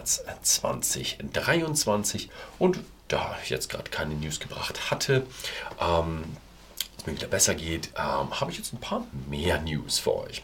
März 0.00 0.22
2023. 0.42 2.30
Und 2.58 2.80
da 3.08 3.36
ich 3.42 3.50
jetzt 3.50 3.68
gerade 3.68 3.90
keine 3.90 4.14
News 4.14 4.40
gebracht 4.40 4.90
hatte, 4.90 5.26
ähm, 5.80 6.24
es 7.00 7.06
mir 7.06 7.14
wieder 7.14 7.28
besser 7.28 7.54
geht, 7.54 7.90
ähm, 7.96 8.40
habe 8.40 8.50
ich 8.50 8.58
jetzt 8.58 8.72
ein 8.72 8.80
paar 8.80 9.06
mehr 9.28 9.60
News 9.60 9.98
für 9.98 10.16
euch. 10.16 10.42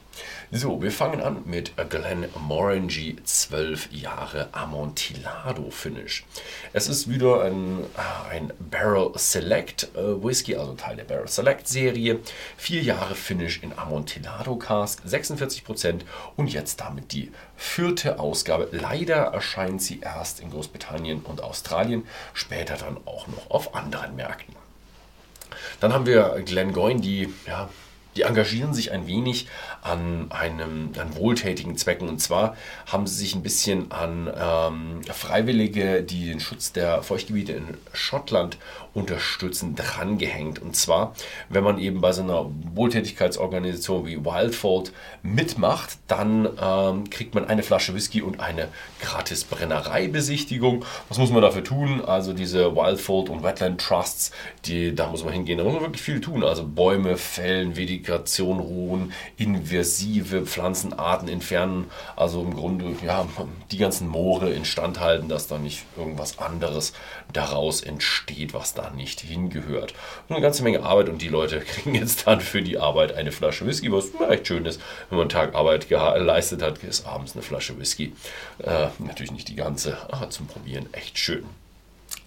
So, 0.51 0.81
wir 0.81 0.91
fangen 0.91 1.21
an 1.21 1.43
mit 1.45 1.73
Glen 1.91 2.27
Morangy 2.39 3.17
12 3.23 3.93
Jahre 3.93 4.49
Amontillado 4.53 5.71
Finish. 5.71 6.25
Es 6.73 6.89
ist 6.89 7.11
wieder 7.11 7.43
ein, 7.43 7.81
äh, 7.83 8.35
ein 8.35 8.53
Barrel 8.59 9.11
Select 9.17 9.89
äh, 9.95 10.25
Whisky, 10.25 10.57
also 10.57 10.73
Teil 10.75 10.97
der 10.97 11.05
Barrel 11.05 11.29
Select 11.29 11.69
Serie. 11.69 12.21
4 12.57 12.83
Jahre 12.83 13.15
Finish 13.15 13.63
in 13.63 13.77
Amontillado 13.77 14.57
Cask, 14.57 15.03
46% 15.07 16.03
und 16.37 16.53
jetzt 16.53 16.81
damit 16.81 17.13
die 17.13 17.33
vierte 17.57 18.19
Ausgabe. 18.19 18.69
Leider 18.73 19.17
erscheint 19.17 19.83
sie 19.83 20.01
erst 20.01 20.41
in 20.41 20.51
Großbritannien 20.51 21.21
und 21.21 21.43
Australien, 21.43 22.07
später 22.33 22.77
dann 22.77 22.97
auch 23.05 23.27
noch 23.27 23.51
auf 23.51 23.75
anderen 23.75 24.17
Märkten. 24.17 24.66
Dann 25.81 25.93
haben 25.93 26.07
wir 26.07 26.43
Glenn 26.45 26.73
Goyne, 26.73 27.01
die 27.01 27.33
ja, 27.47 27.69
die 28.17 28.23
engagieren 28.23 28.73
sich 28.75 28.93
ein 28.93 29.07
wenig 29.07 29.47
an 29.83 30.31
einem 30.31 30.91
an 30.99 31.15
wohltätigen 31.17 31.77
Zwecken. 31.77 32.09
Und 32.09 32.21
zwar 32.21 32.57
haben 32.87 33.07
sie 33.07 33.17
sich 33.17 33.35
ein 33.35 33.43
bisschen 33.43 33.93
an 33.93 34.33
ähm, 34.35 35.03
Freiwillige, 35.13 36.03
die 36.03 36.27
den 36.27 36.41
Schutz 36.41 36.73
der 36.73 37.03
Feuchtgebiete 37.03 37.53
in 37.53 37.77
Schottland 37.93 38.57
unterstützen, 38.97 39.77
drangehängt. 39.77 40.61
Und 40.61 40.75
zwar, 40.75 41.15
wenn 41.51 41.63
man 41.63 41.79
eben 41.79 42.01
bei 42.01 42.13
so 42.13 42.23
einer 42.23 42.47
Wohltätigkeitsorganisation 42.75 44.07
wie 44.07 44.25
Wildfold 44.25 44.93
mitmacht, 45.23 45.99
dann 46.09 46.49
ähm, 46.61 47.11
kriegt 47.11 47.35
man 47.35 47.47
eine 47.47 47.63
Flasche 47.63 47.95
Whisky 47.95 48.23
und 48.23 48.41
eine 48.41 48.69
gratis 49.01 49.45
Brennereibesichtigung. 49.45 50.85
Was 51.09 51.19
muss 51.19 51.31
man 51.31 51.43
dafür 51.43 51.63
tun? 51.63 52.03
Also 52.05 52.33
diese 52.33 52.75
Wildfold 52.75 53.29
und 53.29 53.43
Wetland 53.43 53.81
Trusts, 53.81 54.33
die, 54.65 54.95
da 54.95 55.09
muss 55.09 55.25
man 55.25 55.35
hingehen. 55.35 55.59
Da 55.59 55.65
muss 55.65 55.75
man 55.75 55.83
wirklich 55.83 56.03
viel 56.03 56.23
tun. 56.23 56.43
Also 56.43 56.67
Bäume 56.67 57.19
fällen, 57.19 57.77
Vegetation 57.77 58.61
ruhen, 58.61 59.13
invasive 59.37 60.47
Pflanzenarten 60.47 61.29
entfernen. 61.29 61.91
Also 62.17 62.41
im 62.41 62.55
Grunde 62.55 62.97
ja, 63.05 63.27
die 63.71 63.79
ganzen 63.79 64.09
Moore 64.09 64.51
instand 64.51 65.01
halten, 65.01 65.29
dass 65.29 65.49
da 65.49 65.59
nicht 65.59 65.85
irgendwas 65.99 66.39
anderes 66.39 66.95
daraus 67.35 67.83
entsteht, 67.83 68.55
was 68.55 68.73
da 68.73 68.86
nicht 68.91 69.21
hingehört. 69.21 69.95
Eine 70.29 70.41
ganze 70.41 70.63
Menge 70.63 70.83
Arbeit 70.83 71.09
und 71.09 71.23
die 71.23 71.29
Leute 71.29 71.61
kriegen 71.67 71.95
jetzt 71.95 72.27
dann 72.27 72.41
für 72.41 72.63
die 72.63 72.79
Arbeit 72.79 73.15
eine 73.15 73.33
Flasche 73.33 73.67
Whisky, 73.67 73.91
was 73.93 74.09
echt 74.29 74.47
schön 74.47 74.65
ist. 74.67 74.81
Wenn 75.09 75.19
man 75.19 75.25
einen 75.25 75.31
Tag 75.31 75.55
Arbeit 75.55 75.89
geleistet 75.89 76.63
hat, 76.63 76.83
ist 76.83 77.07
abends 77.07 77.35
eine 77.35 77.43
Flasche 77.43 77.79
Whisky. 77.79 78.13
Äh, 78.59 78.89
natürlich 78.99 79.33
nicht 79.33 79.49
die 79.49 79.57
ganze, 79.57 79.97
aber 80.13 80.31
zum 80.31 80.47
Probieren 80.47 80.89
echt 80.93 81.19
schön. 81.19 81.45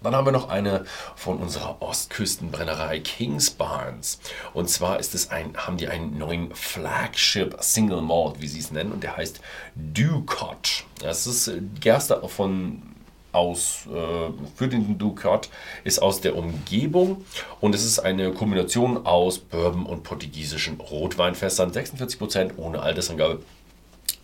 Dann 0.02 0.16
haben 0.16 0.26
wir 0.26 0.32
noch 0.32 0.50
eine 0.50 0.86
von 1.16 1.38
unserer 1.38 1.82
Ostküstenbrennerei 1.82 3.00
Kings 3.00 3.52
Barnes. 3.52 4.20
Und 4.54 4.70
zwar 4.70 5.00
ist 5.00 5.14
es 5.14 5.30
ein, 5.30 5.58
haben 5.58 5.78
die 5.78 5.90
einen 5.90 6.18
neuen 6.18 6.56
Flagship 6.56 7.58
Single 7.60 8.02
Malt, 8.02 8.40
wie 8.40 8.48
sie 8.48 8.60
es 8.60 8.72
nennen, 8.72 8.94
und 8.94 9.04
der 9.04 9.18
heißt 9.18 9.42
Ducott. 9.76 10.86
Das 11.02 11.28
ist 11.28 11.52
Gerste 11.82 12.22
von 12.28 12.89
aus 13.32 13.88
äh, 13.88 14.32
für 14.56 14.68
den 14.68 14.98
Ducat 14.98 15.50
ist 15.84 16.02
aus 16.02 16.22
der 16.22 16.36
Umgebung 16.36 17.26
und 17.60 17.76
es 17.76 17.86
ist 17.86 18.00
eine 18.00 18.32
Kombination 18.32 19.06
aus 19.06 19.40
Bourbon 19.40 19.86
und 19.86 20.04
portugiesischen 20.04 20.80
Rotweinfässern. 20.80 21.72
46% 21.72 22.58
ohne 22.58 22.82
Altersangabe. 22.82 23.42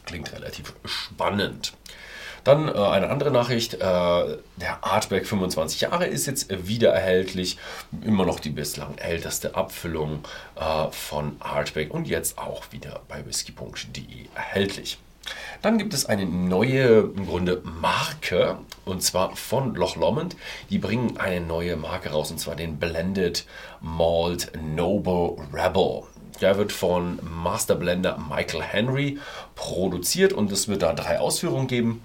Klingt 0.06 0.32
relativ 0.34 0.74
spannend. 0.86 1.74
Dann 2.46 2.68
äh, 2.68 2.74
eine 2.74 3.10
andere 3.10 3.32
Nachricht, 3.32 3.74
äh, 3.74 3.78
der 3.80 4.78
Artback 4.82 5.26
25 5.28 5.82
Jahre 5.82 6.06
ist 6.06 6.28
jetzt 6.28 6.68
wieder 6.68 6.92
erhältlich. 6.92 7.58
Immer 8.04 8.26
noch 8.26 8.40
die 8.40 8.52
bislang 8.52 8.98
älteste 8.98 9.56
Abfüllung 9.56 10.24
äh, 10.56 10.92
von 10.92 11.38
Artback 11.40 11.92
und 11.92 12.08
jetzt 12.08 12.38
auch 12.38 12.72
wieder 12.72 13.02
bei 13.08 13.26
whisky.de 13.26 14.28
erhältlich. 14.36 15.00
Dann 15.62 15.78
gibt 15.78 15.94
es 15.94 16.06
eine 16.06 16.26
neue 16.26 17.12
im 17.16 17.26
Grunde 17.28 17.62
Marke 17.64 18.58
und 18.86 19.02
zwar 19.02 19.36
von 19.36 19.76
Loch 19.76 19.96
Lomond. 19.96 20.36
Die 20.70 20.78
bringen 20.78 21.18
eine 21.18 21.42
neue 21.46 21.76
Marke 21.76 22.10
raus 22.10 22.32
und 22.32 22.40
zwar 22.40 22.56
den 22.56 22.78
Blended 22.78 23.46
Malt 23.82 24.52
Noble 24.62 25.38
Rebel. 25.54 26.04
Der 26.42 26.58
wird 26.58 26.72
von 26.72 27.20
Master 27.24 27.76
Blender 27.76 28.18
Michael 28.30 28.62
Henry 28.62 29.20
produziert 29.56 30.34
und 30.34 30.52
es 30.52 30.68
wird 30.68 30.82
da 30.82 30.94
drei 30.94 31.20
Ausführungen 31.20 31.68
geben. 31.68 32.02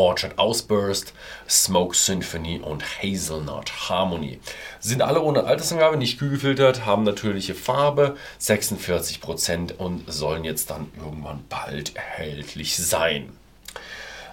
Orchard 0.00 0.38
Ausburst, 0.38 1.12
Smoke 1.46 1.94
Symphony 1.94 2.58
und 2.58 2.82
Hazelnut 2.82 3.90
Harmony. 3.90 4.40
Sind 4.80 5.02
alle 5.02 5.20
ohne 5.20 5.44
Altersangabe, 5.44 5.98
nicht 5.98 6.18
kühl 6.18 6.30
gefiltert, 6.30 6.86
haben 6.86 7.02
natürliche 7.02 7.54
Farbe, 7.54 8.16
46% 8.40 9.76
und 9.76 10.10
sollen 10.10 10.44
jetzt 10.44 10.70
dann 10.70 10.90
irgendwann 10.96 11.44
bald 11.50 11.94
erhältlich 11.96 12.78
sein. 12.78 13.30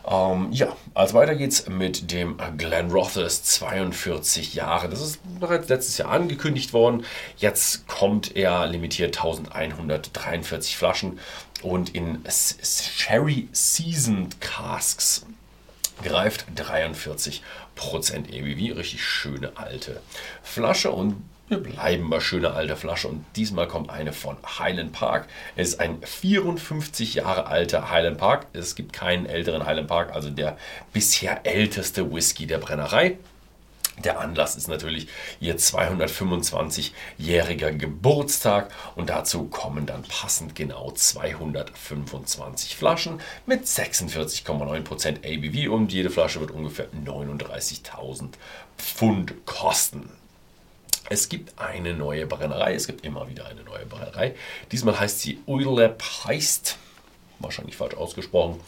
Ähm, 0.09 0.53
ja, 0.53 0.73
als 0.93 1.13
weiter 1.13 1.35
geht's 1.35 1.67
mit 1.67 2.13
dem 2.13 2.37
Glen 2.55 2.89
Rothes 2.89 3.43
42 3.43 4.53
Jahre. 4.53 4.87
Das 4.87 5.01
ist 5.01 5.19
bereits 5.41 5.67
letztes 5.67 5.97
Jahr 5.97 6.11
angekündigt 6.11 6.71
worden. 6.71 7.03
Jetzt 7.35 7.89
kommt 7.89 8.37
er 8.37 8.67
limitiert 8.67 9.17
1143 9.17 10.77
Flaschen 10.77 11.19
und 11.61 11.93
in 11.93 12.23
Sherry 12.29 13.49
Seasoned 13.51 14.39
Casks 14.39 15.25
greift 16.03 16.45
43% 16.55 17.41
ABV. 17.77 18.77
Richtig 18.77 19.03
schöne 19.03 19.51
alte 19.55 20.01
Flasche 20.43 20.91
und 20.91 21.23
wir 21.49 21.59
bleiben 21.59 22.09
bei 22.09 22.19
schöner 22.19 22.55
alter 22.55 22.75
Flasche 22.75 23.07
und 23.07 23.23
diesmal 23.37 23.69
kommt 23.69 23.89
eine 23.89 24.11
von 24.11 24.35
Highland 24.59 24.91
Park. 24.91 25.27
Es 25.55 25.69
ist 25.69 25.79
ein 25.79 26.01
54 26.01 27.13
Jahre 27.13 27.47
alter 27.47 27.89
Highland 27.89 28.17
Park. 28.17 28.47
Es 28.51 28.75
gibt 28.75 28.91
keinen 28.91 29.25
älteren 29.25 29.65
Highland 29.65 29.87
Park, 29.87 30.13
also 30.13 30.29
der 30.29 30.57
bisher 30.91 31.45
älteste 31.45 32.13
Whisky 32.13 32.47
der 32.47 32.57
Brennerei. 32.57 33.17
Der 34.03 34.19
Anlass 34.19 34.55
ist 34.55 34.67
natürlich 34.67 35.07
ihr 35.39 35.57
225-jähriger 35.57 37.71
Geburtstag 37.71 38.69
und 38.95 39.09
dazu 39.09 39.45
kommen 39.45 39.87
dann 39.87 40.03
passend 40.03 40.53
genau 40.55 40.91
225 40.91 42.75
Flaschen 42.75 43.19
mit 43.47 43.65
46,9% 43.65 45.25
ABV 45.25 45.73
und 45.73 45.91
jede 45.91 46.11
Flasche 46.11 46.39
wird 46.39 46.51
ungefähr 46.51 46.89
39.000 46.93 48.33
Pfund 48.77 49.33
kosten. 49.45 50.11
Es 51.09 51.29
gibt 51.29 51.57
eine 51.57 51.93
neue 51.93 52.27
Brennerei, 52.27 52.75
es 52.75 52.85
gibt 52.85 53.05
immer 53.05 53.29
wieder 53.29 53.47
eine 53.47 53.63
neue 53.63 53.85
Brennerei. 53.85 54.35
Diesmal 54.71 54.99
heißt 54.99 55.21
sie 55.21 55.39
Uilep 55.47 56.03
Heist 56.25 56.77
wahrscheinlich 57.39 57.77
falsch 57.77 57.95
ausgesprochen. 57.95 58.59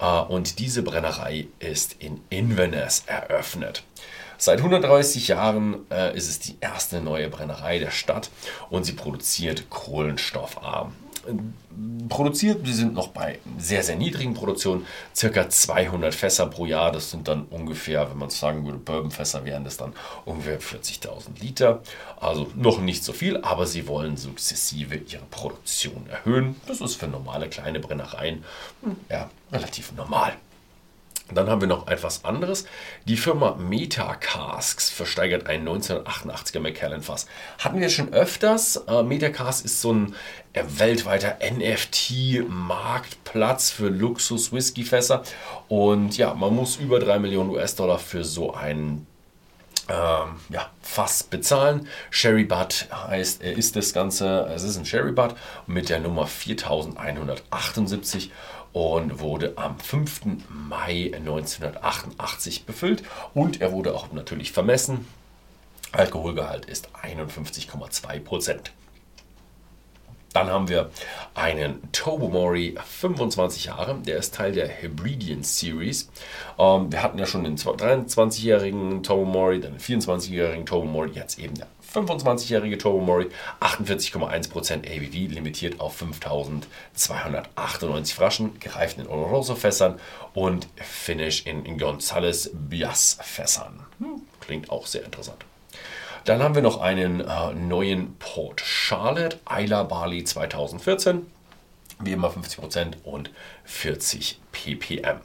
Äh, 0.00 0.20
und 0.20 0.58
diese 0.58 0.82
Brennerei 0.82 1.46
ist 1.58 1.96
in 2.00 2.20
Inverness 2.30 3.04
eröffnet. 3.06 3.82
Seit 4.38 4.58
130 4.58 5.28
Jahren 5.28 5.90
äh, 5.90 6.16
ist 6.16 6.28
es 6.28 6.38
die 6.38 6.56
erste 6.60 7.00
neue 7.00 7.28
Brennerei 7.28 7.78
der 7.78 7.90
Stadt 7.90 8.30
und 8.70 8.84
sie 8.84 8.92
produziert 8.92 9.70
kohlenstoffarm. 9.70 10.92
Produziert, 12.08 12.64
sie 12.64 12.72
sind 12.72 12.94
noch 12.94 13.08
bei 13.08 13.40
sehr, 13.58 13.82
sehr 13.82 13.96
niedrigen 13.96 14.34
Produktionen, 14.34 14.86
circa 15.14 15.48
200 15.48 16.14
Fässer 16.14 16.46
pro 16.46 16.66
Jahr. 16.66 16.92
Das 16.92 17.10
sind 17.10 17.26
dann 17.26 17.46
ungefähr, 17.46 18.08
wenn 18.08 18.18
man 18.18 18.28
es 18.28 18.38
sagen 18.38 18.64
würde, 18.64 18.78
Bourbonfässer 18.78 19.44
wären 19.44 19.64
das 19.64 19.76
dann 19.76 19.92
ungefähr 20.24 20.60
40.000 20.60 21.40
Liter. 21.40 21.82
Also 22.20 22.50
noch 22.54 22.80
nicht 22.80 23.02
so 23.02 23.12
viel, 23.12 23.38
aber 23.38 23.66
sie 23.66 23.88
wollen 23.88 24.16
sukzessive 24.16 24.94
ihre 24.94 25.24
Produktion 25.30 26.06
erhöhen. 26.08 26.60
Das 26.66 26.80
ist 26.80 26.94
für 26.94 27.08
normale 27.08 27.48
kleine 27.48 27.80
Brennereien 27.80 28.44
hm, 28.82 28.96
ja, 29.10 29.28
relativ 29.50 29.92
normal. 29.92 30.34
Dann 31.32 31.48
haben 31.50 31.60
wir 31.60 31.66
noch 31.66 31.88
etwas 31.88 32.24
anderes. 32.24 32.66
Die 33.06 33.16
Firma 33.16 33.56
Metacasks 33.56 34.90
versteigert 34.90 35.48
ein 35.48 35.68
1988er 35.68 36.60
Macallan 36.60 37.02
Fass. 37.02 37.26
Hatten 37.58 37.80
wir 37.80 37.88
schon 37.88 38.12
öfters. 38.12 38.76
Äh, 38.86 39.02
Metacask 39.02 39.64
ist 39.64 39.80
so 39.80 39.92
ein 39.92 40.14
äh, 40.52 40.62
weltweiter 40.68 41.38
NFT-Marktplatz 41.42 43.70
für 43.70 43.88
Luxus-Whisky-Fässer. 43.88 45.24
Und 45.66 46.16
ja, 46.16 46.32
man 46.34 46.54
muss 46.54 46.76
über 46.76 47.00
3 47.00 47.18
Millionen 47.18 47.50
US-Dollar 47.50 47.98
für 47.98 48.22
so 48.22 48.54
einen 48.54 49.08
ähm, 49.88 50.36
ja, 50.48 50.70
Fass 50.80 51.24
bezahlen. 51.24 51.88
Sherry 52.10 52.44
Butt 52.44 52.86
heißt, 52.92 53.42
er 53.42 53.56
ist 53.56 53.74
das 53.74 53.92
Ganze, 53.92 54.48
es 54.54 54.62
ist 54.62 54.76
ein 54.76 54.84
Sherry 54.84 55.10
Butt 55.12 55.34
mit 55.66 55.88
der 55.88 55.98
Nummer 56.00 56.28
4178 56.28 58.30
und 58.76 59.20
wurde 59.20 59.54
am 59.56 59.78
5. 59.78 60.20
Mai 60.50 61.10
1988 61.14 62.66
befüllt 62.66 63.04
und 63.32 63.62
er 63.62 63.72
wurde 63.72 63.94
auch 63.94 64.12
natürlich 64.12 64.52
vermessen. 64.52 65.08
Alkoholgehalt 65.92 66.66
ist 66.66 66.90
51,2 66.94 68.20
Prozent. 68.20 68.72
Dann 70.34 70.48
haben 70.50 70.68
wir 70.68 70.90
einen 71.32 71.90
Tobomori, 71.92 72.74
25 72.84 73.64
Jahre. 73.64 73.94
Der 74.04 74.18
ist 74.18 74.34
Teil 74.34 74.52
der 74.52 74.68
Hebridean 74.68 75.42
Series. 75.42 76.10
Ähm, 76.58 76.92
wir 76.92 77.02
hatten 77.02 77.18
ja 77.18 77.24
schon 77.24 77.44
den 77.44 77.56
23-jährigen 77.56 79.02
Tobomori, 79.02 79.58
dann 79.58 79.72
den 79.72 79.80
24-jährigen 79.80 80.66
Tobomori, 80.66 81.12
jetzt 81.14 81.38
eben 81.38 81.54
der 81.54 81.68
25-jährige 81.96 82.78
Tobomori, 82.78 83.28
48,1% 83.60 84.86
ABV, 84.86 85.32
limitiert 85.32 85.80
auf 85.80 85.96
5298 85.96 88.14
Flaschen, 88.14 88.60
gereift 88.60 88.98
in 88.98 89.06
Oloroso-Fässern 89.06 89.98
und 90.34 90.68
Finish 90.76 91.46
in, 91.46 91.64
in 91.64 91.78
Gonzales 91.78 92.50
Bias-Fässern. 92.52 93.86
Hm, 93.98 94.20
klingt 94.40 94.70
auch 94.70 94.86
sehr 94.86 95.04
interessant. 95.04 95.44
Dann 96.24 96.42
haben 96.42 96.56
wir 96.56 96.62
noch 96.62 96.80
einen 96.80 97.20
äh, 97.20 97.52
neuen 97.54 98.16
Port 98.18 98.60
Charlotte, 98.60 99.38
Isla 99.48 99.84
Bali 99.84 100.24
2014. 100.24 101.24
Wie 102.00 102.12
immer 102.12 102.30
50% 102.30 103.04
und 103.04 103.30
40 103.64 104.40
ppm. 104.52 105.20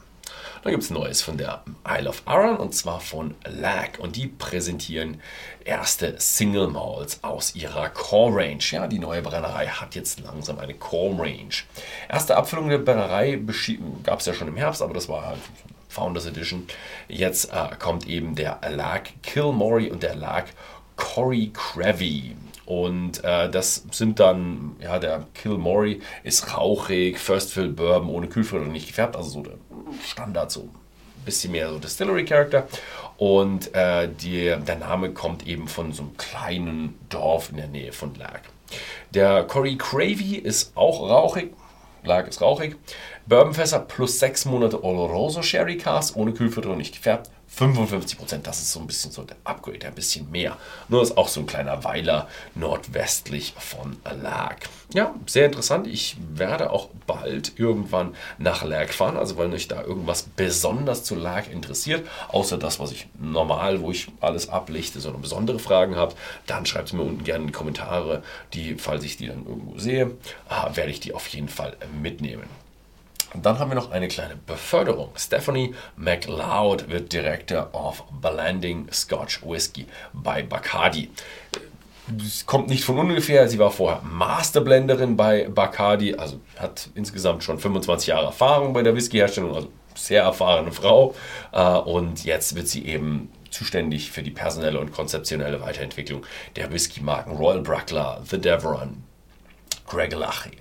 Dann 0.63 0.72
gibt 0.72 0.84
es 0.84 0.92
Neues 0.92 1.22
von 1.24 1.38
der 1.38 1.63
Isle 1.88 2.10
of 2.10 2.22
Arran 2.25 2.58
und 2.58 2.75
zwar 2.75 3.00
von 3.00 3.34
Lag. 3.46 3.98
Und 3.98 4.16
die 4.16 4.28
präsentieren 4.28 5.19
erste 5.63 6.16
Single 6.19 6.68
Malls 6.68 7.24
aus 7.24 7.56
ihrer 7.56 7.90
Core 7.90 8.36
Range. 8.36 8.63
Ja, 8.69 8.88
die 8.88 9.00
neue 9.00 9.24
Brennerei 9.24 9.68
hat 9.68 9.96
jetzt 9.96 10.19
langsam 10.19 10.60
eine 10.60 10.75
Core 10.75 11.18
Range. 11.19 11.56
Erste 12.10 12.36
Abfüllung 12.38 12.69
der 12.69 12.78
Brennerei 12.78 13.40
gab 14.04 14.19
es 14.19 14.25
ja 14.28 14.34
schon 14.34 14.48
im 14.48 14.58
Herbst, 14.58 14.81
aber 14.81 14.94
das 14.94 15.10
war 15.10 15.25
halt 15.25 15.40
Founders 15.90 16.28
Edition. 16.28 16.68
Jetzt 17.08 17.52
äh, 17.52 17.75
kommt 17.80 18.08
eben 18.08 18.36
der 18.36 18.60
Lag 18.69 19.10
Kilmori 19.24 19.90
und 19.90 20.04
der 20.04 20.16
Lag 20.16 20.46
Corey 20.96 21.52
Cravey. 21.54 22.36
Und 22.66 23.24
äh, 23.24 23.50
das 23.50 23.84
sind 23.92 24.19
dann, 24.19 24.75
ja, 24.80 25.00
der 25.00 25.25
Kilmori 25.34 26.02
ist 26.24 26.56
rauchig, 26.56 27.19
First 27.19 27.52
Fill 27.52 27.69
Bourbon 27.69 28.10
ohne 28.10 28.28
Kühlfilter 28.28 28.68
nicht 28.68 28.88
gefärbt, 28.88 29.18
also 29.18 29.30
so 29.30 29.42
der 29.42 29.56
Standard, 30.06 30.52
so 30.52 30.62
ein 30.62 31.26
bisschen 31.26 31.52
mehr 31.52 31.70
so 31.70 31.80
Distillery 31.80 32.26
Character. 32.26 32.68
Und 33.18 33.74
äh, 33.76 34.10
die, 34.10 34.56
der 34.66 34.76
Name 34.78 35.12
kommt 35.12 35.46
eben 35.48 35.68
von 35.68 35.94
so 35.94 36.04
einem 36.04 36.18
kleinen 36.18 37.00
Dorf 37.10 37.50
in 37.52 37.58
der 37.58 37.68
Nähe 37.68 37.92
von 37.92 38.16
Lag. 38.16 38.42
Der 39.14 39.44
Corey 39.44 39.78
Cravey 39.78 40.38
ist 40.38 40.76
auch 40.76 41.02
rauchig, 41.02 41.54
Lag 42.04 42.28
ist 42.28 42.42
rauchig. 42.42 42.78
Bourbonfässer 43.28 43.80
plus 43.80 44.18
6 44.20 44.46
Monate 44.46 44.84
Oloroso 44.84 45.44
Sherry 45.44 45.78
Cast 45.78 46.16
ohne 46.16 46.34
Kühlfilter 46.34 46.72
und 46.72 46.80
nicht 46.80 46.96
gefärbt. 46.96 47.30
55 47.53 48.18
Prozent, 48.18 48.48
das 48.48 48.62
ist 48.62 48.71
so 48.71 48.80
ein 48.80 48.88
bisschen 48.88 49.12
so 49.12 49.24
der 49.24 49.36
Upgrade, 49.44 49.86
ein 49.86 49.94
bisschen 49.94 50.31
mehr. 50.31 50.57
Nur 50.88 51.01
ist 51.01 51.18
auch 51.18 51.27
so 51.27 51.42
ein 51.42 51.45
kleiner 51.45 51.83
Weiler 51.83 52.30
nordwestlich 52.56 53.53
von 53.57 53.98
Lag. 54.21 54.56
Ja, 54.94 55.13
sehr 55.25 55.48
interessant. 55.48 55.86
Ich 55.86 56.15
werde 56.33 56.71
auch 56.71 56.89
bald 57.06 57.59
irgendwann 57.59 58.15
nach 58.38 58.63
Lag 58.63 58.92
fahren, 58.92 59.18
also 59.18 59.38
weil 59.38 59.51
euch 59.51 59.68
da 59.68 59.81
irgendwas 59.81 60.24
besonders 60.24 61.03
zu 61.03 61.15
Lag 61.15 61.50
interessiert, 61.51 62.07
außer 62.30 62.57
das, 62.57 62.80
was 62.80 62.94
ich 62.94 63.07
normal, 63.19 63.81
wo 63.81 63.92
ich 63.92 64.07
alles 64.21 64.48
ablichte, 64.48 65.01
sondern 65.01 65.21
besondere 65.21 65.59
Fragen 65.59 65.98
habt, 65.98 66.18
dann 66.48 66.65
schreibt 66.65 66.88
es 66.88 66.94
mir 66.94 67.03
unten 67.03 67.25
gerne 67.25 67.42
in 67.42 67.48
die 67.48 67.53
Kommentare, 67.53 68.24
die, 68.53 68.75
falls 68.75 69.03
ich 69.03 69.18
die 69.18 69.27
dann 69.27 69.45
irgendwo 69.45 69.77
sehe, 69.77 70.12
ah, 70.48 70.71
werde 70.75 70.92
ich 70.92 71.01
die 71.01 71.13
auf 71.13 71.27
jeden 71.27 71.50
Fall 71.50 71.75
mitnehmen. 72.01 72.61
Und 73.33 73.45
dann 73.45 73.60
haben 73.60 73.72
wir 73.72 73.75
noch 73.75 73.92
eine 73.92 74.07
kleine 74.07 74.36
Beförderung. 74.36 75.10
Stephanie 75.16 75.74
McLeod 75.95 76.89
wird 76.89 77.13
Director 77.13 77.69
of 77.74 78.04
Blending 78.22 78.88
Scotch 78.92 79.42
Whisky 79.45 79.88
bei 80.13 80.44
Bacardi. 80.44 81.10
Das 82.07 82.45
kommt 82.45 82.68
nicht 82.68 82.83
von 82.83 82.98
ungefähr. 82.98 83.48
Sie 83.48 83.60
war 83.60 83.72
vorher 83.72 84.01
Masterblenderin 84.01 85.16
bei 85.16 85.48
Bacardi, 85.48 86.16
also 86.16 86.42
hat 86.57 86.89
insgesamt 86.95 87.44
schon 87.44 87.57
25 87.57 88.07
Jahre 88.07 88.25
Erfahrung 88.25 88.74
bei 88.74 88.83
der 88.83 88.95
Whiskyherstellung, 88.95 89.56
also 89.56 89.69
sehr 89.95 90.24
erfahrene 90.24 90.72
Frau. 90.72 91.16
Äh, 91.54 91.77
und 91.77 92.25
jetzt 92.25 92.56
wird 92.56 92.68
sie 92.68 92.86
eben 92.86 93.31
zuständig 93.50 94.12
für 94.12 94.24
die 94.24 94.31
personelle 94.31 94.80
und 94.80 94.92
konzeptionelle 94.92 95.62
Weiterentwicklung 95.62 96.25
der 96.56 96.72
Whisky-Marken 96.72 97.36
Royal 97.36 97.62
Bruckler, 97.62 98.22
The 98.25 98.39
Deveron, 98.39 99.04
Greg 99.92 100.14
Lachy, 100.14 100.52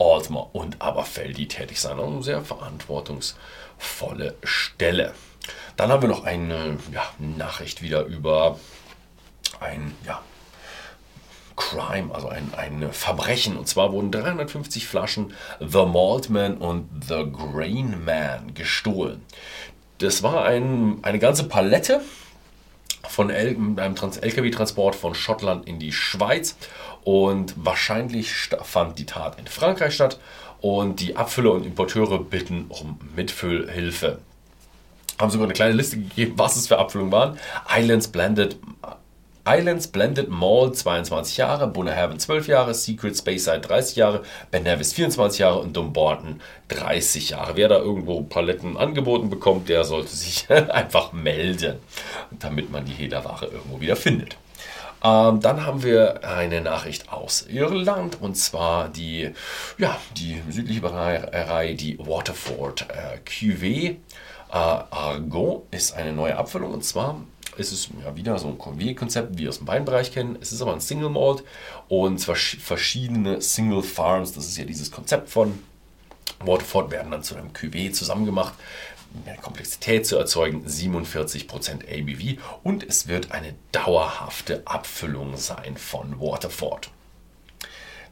Altmer 0.00 0.52
und 0.52 0.82
Aberfeldi 0.82 1.46
tätig 1.46 1.80
sein. 1.80 2.00
Also 2.00 2.10
eine 2.10 2.22
sehr 2.24 2.42
verantwortungsvolle 2.42 4.34
Stelle. 4.42 5.14
Dann 5.76 5.92
haben 5.92 6.02
wir 6.02 6.08
noch 6.08 6.24
eine 6.24 6.76
ja, 6.92 7.04
Nachricht 7.18 7.82
wieder 7.82 8.04
über 8.04 8.58
ein 9.60 9.94
ja, 10.04 10.20
Crime, 11.54 12.12
also 12.12 12.28
ein, 12.28 12.52
ein 12.56 12.92
Verbrechen. 12.92 13.56
Und 13.56 13.68
zwar 13.68 13.92
wurden 13.92 14.10
350 14.10 14.88
Flaschen 14.88 15.34
The 15.60 15.86
Maltman 15.86 16.56
und 16.56 16.88
The 17.06 17.26
Grain 17.30 18.04
Man 18.04 18.54
gestohlen. 18.54 19.24
Das 19.98 20.24
war 20.24 20.44
ein, 20.44 20.98
eine 21.02 21.20
ganze 21.20 21.44
Palette 21.44 22.00
von 23.08 23.30
L 23.30 23.56
einem 23.56 23.94
LKW-Transport 23.96 24.96
von 24.96 25.14
Schottland 25.14 25.68
in 25.68 25.78
die 25.78 25.92
Schweiz 25.92 26.56
und 27.04 27.54
wahrscheinlich 27.56 28.32
fand 28.62 28.98
die 28.98 29.06
Tat 29.06 29.38
in 29.38 29.46
Frankreich 29.46 29.94
statt 29.94 30.18
und 30.60 31.00
die 31.00 31.16
Abfüller 31.16 31.52
und 31.52 31.64
Importeure 31.64 32.18
bitten 32.18 32.66
um 32.68 32.98
Mitfüllhilfe. 33.16 34.18
Haben 35.18 35.30
sogar 35.30 35.46
eine 35.46 35.54
kleine 35.54 35.74
Liste 35.74 35.98
gegeben, 35.98 36.34
was 36.36 36.56
es 36.56 36.68
für 36.68 36.78
Abfüllungen 36.78 37.12
waren. 37.12 37.38
Islands 37.68 38.08
Blended 38.08 38.56
Islands 39.46 39.88
Blended 39.88 40.28
Mall 40.28 40.72
22 40.72 41.38
Jahre, 41.38 41.66
Bunnahaven 41.66 42.18
12 42.18 42.46
Jahre, 42.48 42.74
Secret 42.74 43.16
Speyside 43.16 43.60
30 43.60 43.96
Jahre, 43.96 44.22
Ben 44.50 44.62
Nevis 44.62 44.92
24 44.92 45.40
Jahre 45.40 45.60
und 45.60 45.74
Dumbarton 45.74 46.40
30 46.68 47.30
Jahre. 47.30 47.56
Wer 47.56 47.68
da 47.68 47.78
irgendwo 47.78 48.20
Paletten 48.22 48.76
angeboten 48.76 49.30
bekommt, 49.30 49.68
der 49.70 49.84
sollte 49.84 50.14
sich 50.14 50.48
einfach 50.50 51.12
melden, 51.12 51.78
damit 52.38 52.70
man 52.70 52.84
die 52.84 52.92
Hehlerware 52.92 53.46
irgendwo 53.46 53.80
wieder 53.80 53.96
findet. 53.96 54.36
Ähm, 55.02 55.40
dann 55.40 55.64
haben 55.64 55.82
wir 55.82 56.24
eine 56.24 56.60
Nachricht 56.60 57.10
aus 57.10 57.46
Irland 57.48 58.20
und 58.20 58.36
zwar 58.36 58.88
die, 58.88 59.30
ja, 59.78 59.98
die 60.16 60.42
südliche 60.50 60.82
Brennerei, 60.82 61.74
die 61.74 61.98
Waterford 61.98 62.86
äh, 62.90 63.18
Cuvée. 63.26 63.88
Äh, 63.88 63.96
Argon 64.52 65.62
ist 65.70 65.94
eine 65.94 66.12
neue 66.12 66.36
Abfüllung 66.36 66.72
und 66.72 66.84
zwar 66.84 67.20
ist 67.56 67.72
es 67.72 67.88
ja 68.04 68.14
wieder 68.16 68.38
so 68.38 68.48
ein 68.48 68.58
Convey-Konzept, 68.58 69.36
wie 69.36 69.42
wir 69.42 69.48
aus 69.48 69.58
dem 69.58 69.68
Weinbereich 69.68 70.12
kennen. 70.12 70.38
Es 70.40 70.52
ist 70.52 70.62
aber 70.62 70.72
ein 70.72 70.80
Single 70.80 71.10
Malt 71.10 71.44
und 71.88 72.18
zwar 72.18 72.36
verschiedene 72.36 73.40
Single 73.40 73.82
Farms. 73.82 74.32
Das 74.32 74.46
ist 74.46 74.56
ja 74.56 74.64
dieses 74.64 74.90
Konzept 74.90 75.30
von 75.30 75.58
Waterford 76.44 76.90
werden 76.90 77.10
dann 77.10 77.22
zu 77.22 77.36
einem 77.36 77.50
Cuvée 77.50 77.92
zusammengemacht, 77.92 78.54
mehr 79.24 79.36
Komplexität 79.36 80.06
zu 80.06 80.16
erzeugen, 80.16 80.64
47% 80.66 81.84
ABV 81.84 82.40
und 82.62 82.82
es 82.82 83.08
wird 83.08 83.32
eine 83.32 83.54
dauerhafte 83.72 84.62
Abfüllung 84.66 85.36
sein 85.36 85.76
von 85.76 86.20
Waterford. 86.20 86.90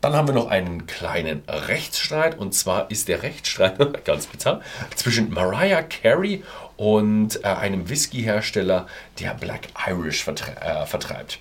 Dann 0.00 0.12
haben 0.14 0.28
wir 0.28 0.34
noch 0.34 0.46
einen 0.46 0.86
kleinen 0.86 1.42
Rechtsstreit 1.48 2.38
und 2.38 2.54
zwar 2.54 2.90
ist 2.90 3.08
der 3.08 3.22
Rechtsstreit, 3.22 4.04
ganz 4.04 4.26
bizarr, 4.26 4.60
zwischen 4.94 5.30
Mariah 5.30 5.82
Carey 5.82 6.44
und 6.76 7.42
äh, 7.44 7.48
einem 7.48 7.88
Whisky-Hersteller, 7.88 8.86
der 9.18 9.34
Black 9.34 9.68
Irish 9.88 10.22
vertre 10.22 10.52
äh, 10.60 10.86
vertreibt. 10.86 11.40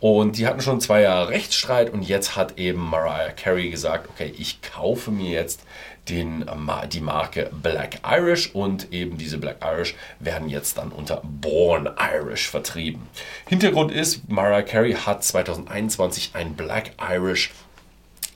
Und 0.00 0.36
die 0.36 0.46
hatten 0.46 0.60
schon 0.60 0.82
zwei 0.82 1.00
Jahre 1.00 1.30
Rechtsstreit 1.30 1.88
und 1.88 2.02
jetzt 2.02 2.36
hat 2.36 2.58
eben 2.58 2.80
Mariah 2.80 3.32
Carey 3.32 3.70
gesagt, 3.70 4.10
okay, 4.10 4.34
ich 4.36 4.60
kaufe 4.60 5.10
mir 5.10 5.30
jetzt 5.30 5.62
den, 6.08 6.44
die 6.92 7.00
Marke 7.00 7.50
Black 7.52 8.00
Irish 8.06 8.54
und 8.54 8.92
eben 8.92 9.16
diese 9.16 9.38
Black 9.38 9.56
Irish 9.62 9.94
werden 10.20 10.48
jetzt 10.48 10.78
dann 10.78 10.90
unter 10.90 11.22
Born 11.24 11.88
Irish 11.98 12.48
vertrieben. 12.48 13.08
Hintergrund 13.48 13.90
ist, 13.90 14.28
Mariah 14.28 14.62
Carey 14.62 14.94
hat 14.94 15.24
2021 15.24 16.30
ein 16.34 16.54
Black 16.54 16.92
Irish 17.00 17.52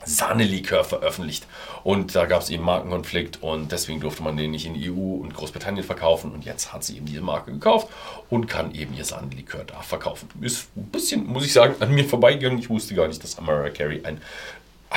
Sahnelikör 0.08 0.84
veröffentlicht. 0.84 1.46
Und 1.84 2.14
da 2.14 2.24
gab 2.24 2.42
es 2.42 2.50
eben 2.50 2.64
Markenkonflikt 2.64 3.42
und 3.42 3.72
deswegen 3.72 4.00
durfte 4.00 4.22
man 4.22 4.36
den 4.36 4.50
nicht 4.50 4.64
in 4.64 4.74
die 4.74 4.90
EU 4.90 4.94
und 4.94 5.34
Großbritannien 5.34 5.84
verkaufen. 5.84 6.32
Und 6.32 6.44
jetzt 6.44 6.72
hat 6.72 6.84
sie 6.84 6.96
eben 6.96 7.06
diese 7.06 7.20
Marke 7.20 7.52
gekauft 7.52 7.88
und 8.30 8.46
kann 8.46 8.74
eben 8.74 8.94
ihr 8.94 9.04
Sahnelikör 9.04 9.64
da 9.64 9.82
verkaufen. 9.82 10.28
Ist 10.40 10.68
ein 10.76 10.84
bisschen, 10.84 11.26
muss 11.26 11.44
ich 11.44 11.52
sagen, 11.52 11.74
an 11.80 11.94
mir 11.94 12.04
vorbeigegangen. 12.04 12.58
Ich 12.58 12.70
wusste 12.70 12.94
gar 12.94 13.08
nicht, 13.08 13.22
dass 13.22 13.38
Amara 13.38 13.70
Carey 13.70 14.02
ein 14.04 14.20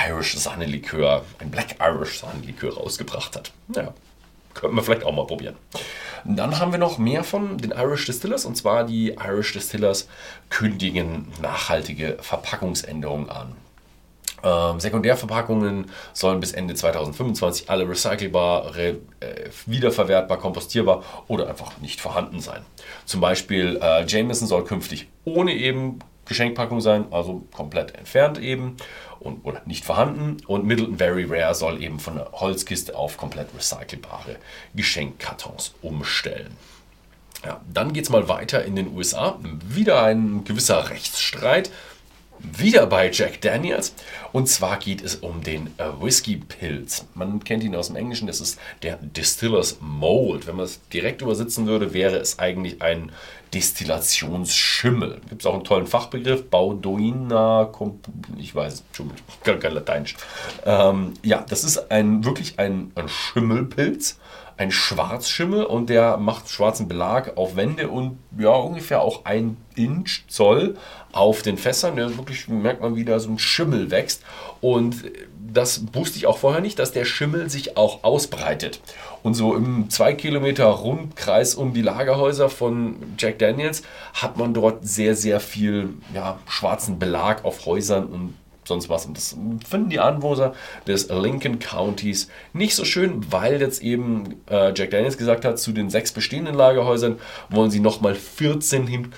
Irish 0.07 0.37
Sahnelikör, 0.37 1.23
ein 1.39 1.51
Black 1.51 1.75
Irish 1.79 2.19
Sahnelikör 2.19 2.75
rausgebracht 2.75 3.35
hat. 3.35 3.51
Ja, 3.75 3.93
könnten 4.53 4.75
wir 4.75 4.83
vielleicht 4.83 5.03
auch 5.03 5.13
mal 5.13 5.27
probieren. 5.27 5.55
Dann 6.23 6.59
haben 6.59 6.71
wir 6.71 6.79
noch 6.79 6.97
mehr 6.97 7.23
von 7.23 7.57
den 7.57 7.71
Irish 7.71 8.05
Distillers 8.05 8.45
und 8.45 8.55
zwar 8.55 8.83
die 8.83 9.13
Irish 9.13 9.53
Distillers 9.53 10.07
kündigen 10.49 11.27
nachhaltige 11.41 12.17
Verpackungsänderungen 12.21 13.29
an. 13.29 13.55
Ähm, 14.43 14.79
Sekundärverpackungen 14.79 15.91
sollen 16.13 16.39
bis 16.39 16.51
Ende 16.51 16.73
2025 16.73 17.69
alle 17.69 17.87
recycelbar, 17.87 18.75
re, 18.75 18.97
äh, 19.19 19.49
wiederverwertbar, 19.67 20.39
kompostierbar 20.39 21.03
oder 21.27 21.47
einfach 21.47 21.77
nicht 21.77 22.01
vorhanden 22.01 22.39
sein. 22.39 22.61
Zum 23.05 23.21
Beispiel 23.21 23.79
äh, 23.81 24.05
Jameson 24.05 24.47
soll 24.47 24.63
künftig 24.63 25.09
ohne 25.25 25.53
eben 25.53 25.99
Geschenkpackung 26.31 26.79
sein, 26.79 27.05
also 27.11 27.43
komplett 27.51 27.95
entfernt 27.95 28.39
eben 28.39 28.77
und, 29.19 29.43
oder 29.45 29.61
nicht 29.65 29.83
vorhanden. 29.83 30.37
Und 30.47 30.65
Middleton 30.65 30.97
Very 30.97 31.25
Rare 31.25 31.53
soll 31.53 31.83
eben 31.83 31.99
von 31.99 32.15
der 32.15 32.31
Holzkiste 32.31 32.95
auf 32.95 33.17
komplett 33.17 33.49
recycelbare 33.53 34.37
Geschenkkartons 34.73 35.73
umstellen. 35.81 36.55
Ja, 37.45 37.59
dann 37.73 37.91
geht 37.91 38.05
es 38.05 38.09
mal 38.09 38.29
weiter 38.29 38.63
in 38.63 38.77
den 38.77 38.95
USA. 38.95 39.39
Wieder 39.67 40.03
ein 40.03 40.45
gewisser 40.45 40.89
Rechtsstreit 40.89 41.69
wieder 42.43 42.85
bei 42.87 43.09
Jack 43.11 43.41
Daniels. 43.41 43.93
Und 44.31 44.47
zwar 44.47 44.77
geht 44.77 45.03
es 45.03 45.15
um 45.15 45.43
den 45.43 45.67
äh, 45.77 45.85
Whisky 45.99 46.37
Pilz. 46.37 47.05
Man 47.13 47.43
kennt 47.43 47.63
ihn 47.63 47.75
aus 47.75 47.87
dem 47.87 47.95
Englischen, 47.95 48.27
das 48.27 48.41
ist 48.41 48.59
der 48.83 48.97
Distillers 48.97 49.77
Mold. 49.81 50.47
Wenn 50.47 50.55
man 50.55 50.65
es 50.65 50.79
direkt 50.89 51.21
übersetzen 51.21 51.67
würde, 51.67 51.93
wäre 51.93 52.17
es 52.17 52.39
eigentlich 52.39 52.81
ein 52.81 53.11
Destillationsschimmel. 53.53 55.21
Gibt 55.27 55.41
es 55.41 55.45
auch 55.45 55.55
einen 55.55 55.63
tollen 55.63 55.87
Fachbegriff, 55.87 56.49
Baudoina, 56.49 57.69
ich 58.37 58.55
weiß, 58.55 58.83
kein 59.43 59.73
Lateinisch. 59.73 60.15
Ähm, 60.65 61.13
ja, 61.21 61.45
das 61.49 61.63
ist 61.63 61.91
ein, 61.91 62.23
wirklich 62.23 62.59
ein, 62.59 62.91
ein 62.95 63.09
Schimmelpilz 63.09 64.17
ein 64.61 64.71
Schwarzschimmel 64.71 65.63
und 65.63 65.89
der 65.89 66.17
macht 66.17 66.47
schwarzen 66.47 66.87
Belag 66.87 67.35
auf 67.35 67.55
Wände 67.55 67.89
und 67.89 68.19
ja, 68.37 68.51
ungefähr 68.51 69.01
auch 69.01 69.25
ein 69.25 69.57
Inch 69.75 70.23
Zoll 70.27 70.77
auf 71.11 71.41
den 71.41 71.57
Fässern. 71.57 71.95
Da 71.95 72.15
wirklich 72.15 72.47
merkt 72.47 72.81
man, 72.81 72.95
wie 72.95 73.03
da 73.03 73.19
so 73.19 73.31
ein 73.31 73.39
Schimmel 73.39 73.89
wächst. 73.89 74.21
Und 74.61 75.03
das 75.51 75.83
wusste 75.93 76.19
ich 76.19 76.27
auch 76.27 76.37
vorher 76.37 76.61
nicht, 76.61 76.77
dass 76.77 76.91
der 76.91 77.05
Schimmel 77.05 77.49
sich 77.49 77.75
auch 77.75 78.03
ausbreitet. 78.03 78.81
Und 79.23 79.33
so 79.33 79.55
im 79.55 79.89
2 79.89 80.13
Kilometer 80.13 80.65
Rundkreis 80.65 81.55
um 81.55 81.73
die 81.73 81.81
Lagerhäuser 81.81 82.49
von 82.49 82.97
Jack 83.17 83.39
Daniels 83.39 83.81
hat 84.13 84.37
man 84.37 84.53
dort 84.53 84.87
sehr, 84.87 85.15
sehr 85.15 85.39
viel 85.39 85.95
ja, 86.13 86.37
schwarzen 86.47 86.99
Belag 86.99 87.45
auf 87.45 87.65
Häusern 87.65 88.05
und 88.05 88.35
sonst 88.71 88.89
was. 88.89 89.05
Und 89.05 89.17
das 89.17 89.37
finden 89.67 89.89
die 89.89 89.99
Anwohner 89.99 90.53
des 90.87 91.09
Lincoln 91.09 91.59
Countys 91.59 92.29
nicht 92.53 92.75
so 92.75 92.85
schön, 92.85 93.31
weil 93.31 93.61
jetzt 93.61 93.81
eben 93.81 94.41
äh, 94.49 94.73
Jack 94.73 94.91
Daniels 94.91 95.17
gesagt 95.17 95.45
hat, 95.45 95.59
zu 95.59 95.71
den 95.71 95.89
sechs 95.89 96.11
bestehenden 96.11 96.55
Lagerhäusern 96.55 97.19
wollen 97.49 97.69
sie 97.69 97.79
nochmal 97.79 98.15
14 98.15 98.87
hin 98.87 99.11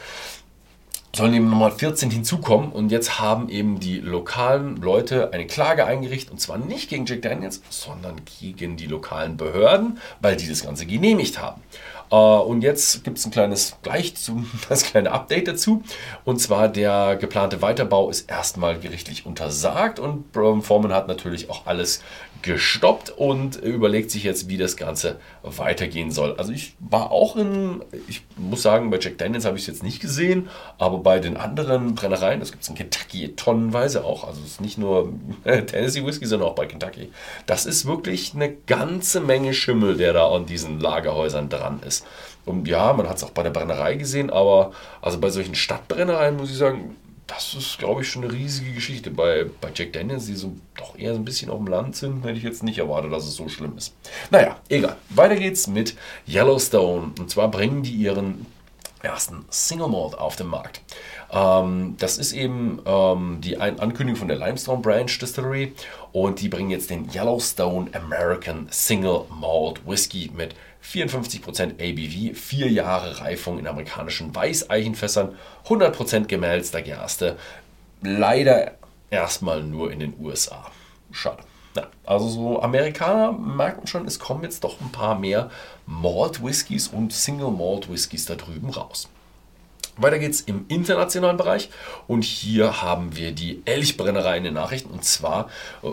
sollen 1.15 1.33
eben 1.33 1.49
nochmal 1.49 1.71
14 1.71 2.09
hinzukommen 2.09 2.71
und 2.71 2.91
jetzt 2.91 3.19
haben 3.19 3.49
eben 3.49 3.79
die 3.79 3.99
lokalen 3.99 4.77
Leute 4.77 5.31
eine 5.31 5.45
Klage 5.45 5.85
eingerichtet 5.85 6.31
und 6.31 6.39
zwar 6.39 6.57
nicht 6.57 6.89
gegen 6.89 7.05
Jack 7.05 7.21
Daniels, 7.21 7.61
sondern 7.69 8.15
gegen 8.39 8.77
die 8.77 8.87
lokalen 8.87 9.37
Behörden, 9.37 9.99
weil 10.21 10.35
die 10.35 10.49
das 10.49 10.63
Ganze 10.63 10.85
genehmigt 10.85 11.39
haben. 11.39 11.61
Äh, 12.13 12.15
und 12.15 12.61
jetzt 12.61 13.03
gibt 13.03 13.17
es 13.17 13.25
ein 13.25 13.31
kleines, 13.31 13.77
gleich 13.81 14.13
das 14.69 14.83
kleine 14.83 15.11
Update 15.11 15.47
dazu. 15.47 15.83
Und 16.25 16.39
zwar 16.39 16.69
der 16.69 17.17
geplante 17.17 17.61
Weiterbau 17.61 18.09
ist 18.09 18.29
erstmal 18.29 18.79
gerichtlich 18.79 19.25
untersagt 19.25 19.99
und 19.99 20.25
Foreman 20.33 20.93
hat 20.93 21.07
natürlich 21.07 21.49
auch 21.49 21.65
alles 21.65 22.01
gestoppt 22.43 23.09
und 23.09 23.55
überlegt 23.55 24.11
sich 24.11 24.23
jetzt, 24.23 24.49
wie 24.49 24.57
das 24.57 24.75
Ganze 24.75 25.17
weitergehen 25.43 26.11
soll. 26.11 26.35
Also 26.37 26.51
ich 26.51 26.75
war 26.79 27.11
auch 27.11 27.37
in, 27.37 27.81
ich 28.07 28.21
muss 28.35 28.61
sagen, 28.61 28.89
bei 28.91 28.99
Jack 28.99 29.17
Daniels 29.17 29.45
habe 29.45 29.57
ich 29.57 29.63
es 29.63 29.67
jetzt 29.67 29.83
nicht 29.83 30.01
gesehen, 30.01 30.49
aber 30.77 30.99
bei 31.03 31.19
den 31.19 31.37
anderen 31.37 31.95
Brennereien, 31.95 32.39
das 32.39 32.51
gibt 32.51 32.63
es 32.63 32.69
in 32.69 32.75
Kentucky 32.75 33.35
tonnenweise 33.35 34.03
auch, 34.03 34.25
also 34.25 34.41
es 34.41 34.53
ist 34.53 34.61
nicht 34.61 34.77
nur 34.77 35.13
Tennessee 35.43 36.05
Whiskey, 36.05 36.25
sondern 36.25 36.49
auch 36.49 36.55
bei 36.55 36.65
Kentucky. 36.65 37.11
Das 37.45 37.65
ist 37.65 37.85
wirklich 37.85 38.33
eine 38.33 38.53
ganze 38.67 39.19
Menge 39.19 39.53
Schimmel, 39.53 39.97
der 39.97 40.13
da 40.13 40.29
an 40.29 40.45
diesen 40.45 40.79
Lagerhäusern 40.79 41.49
dran 41.49 41.81
ist. 41.85 42.05
Und 42.45 42.67
ja, 42.67 42.93
man 42.93 43.07
hat 43.07 43.17
es 43.17 43.23
auch 43.23 43.31
bei 43.31 43.43
der 43.43 43.51
Brennerei 43.51 43.95
gesehen, 43.95 44.29
aber 44.29 44.71
also 45.01 45.19
bei 45.19 45.29
solchen 45.29 45.55
Stadtbrennereien 45.55 46.35
muss 46.35 46.51
ich 46.51 46.57
sagen, 46.57 46.95
das 47.27 47.53
ist, 47.53 47.79
glaube 47.79 48.01
ich, 48.01 48.09
schon 48.09 48.23
eine 48.23 48.33
riesige 48.33 48.73
Geschichte. 48.73 49.09
Bei, 49.09 49.45
bei 49.61 49.69
Jack 49.73 49.93
Daniels, 49.93 50.25
die 50.25 50.35
so 50.35 50.53
doch 50.75 50.97
eher 50.97 51.13
so 51.13 51.19
ein 51.19 51.25
bisschen 51.25 51.49
auf 51.49 51.57
dem 51.57 51.67
Land 51.67 51.95
sind, 51.95 52.23
hätte 52.23 52.37
ich 52.37 52.43
jetzt 52.43 52.63
nicht 52.63 52.79
erwartet, 52.79 53.13
dass 53.13 53.25
es 53.25 53.35
so 53.35 53.47
schlimm 53.47 53.77
ist. 53.77 53.95
Naja, 54.29 54.57
egal. 54.69 54.97
Weiter 55.09 55.35
geht's 55.35 55.67
mit 55.67 55.95
Yellowstone. 56.27 57.11
Und 57.17 57.29
zwar 57.29 57.49
bringen 57.49 57.81
die 57.81 57.93
ihren 57.93 58.45
ersten 59.03 59.45
Single 59.49 59.89
Malt 59.89 60.17
auf 60.17 60.35
den 60.35 60.47
Markt. 60.47 60.81
Ähm, 61.31 61.95
das 61.99 62.17
ist 62.17 62.33
eben 62.33 62.81
ähm, 62.85 63.39
die 63.41 63.57
Ankündigung 63.57 64.15
von 64.15 64.27
der 64.27 64.37
Limestone 64.37 64.81
Branch 64.81 65.05
Distillery 65.05 65.73
und 66.11 66.41
die 66.41 66.49
bringen 66.49 66.69
jetzt 66.69 66.89
den 66.89 67.09
Yellowstone 67.13 67.91
American 67.93 68.67
Single 68.71 69.25
Malt 69.29 69.85
Whisky 69.85 70.31
mit 70.35 70.55
54% 70.83 71.73
ABV, 71.79 72.37
4 72.37 72.71
Jahre 72.71 73.19
Reifung 73.19 73.59
in 73.59 73.67
amerikanischen 73.67 74.33
Weißeichenfässern, 74.33 75.35
100% 75.67 76.25
gemälzter 76.25 76.81
Gerste. 76.81 77.37
Leider 78.01 78.73
erstmal 79.09 79.63
nur 79.63 79.91
in 79.91 79.99
den 79.99 80.13
USA. 80.19 80.71
Schade. 81.11 81.43
Ja, 81.75 81.87
also 82.05 82.29
so 82.29 82.61
Amerikaner 82.61 83.31
merken 83.31 83.87
schon, 83.87 84.05
es 84.05 84.19
kommen 84.19 84.43
jetzt 84.43 84.63
doch 84.63 84.79
ein 84.79 84.91
paar 84.91 85.17
mehr 85.17 85.49
Malt 85.85 86.43
Whiskys 86.43 86.87
und 86.87 87.11
Single 87.13 87.51
Malt 87.51 87.91
Whiskys 87.91 88.25
da 88.25 88.35
drüben 88.35 88.69
raus. 88.69 89.09
Weiter 89.97 90.17
geht's 90.17 90.41
im 90.41 90.65
internationalen 90.69 91.37
Bereich 91.37 91.69
und 92.07 92.23
hier 92.23 92.81
haben 92.81 93.15
wir 93.15 93.31
die 93.31 93.61
Elchbrennerei 93.65 94.37
in 94.37 94.43
den 94.43 94.55
Nachrichten 94.55 94.91
und 94.91 95.03
zwar 95.03 95.49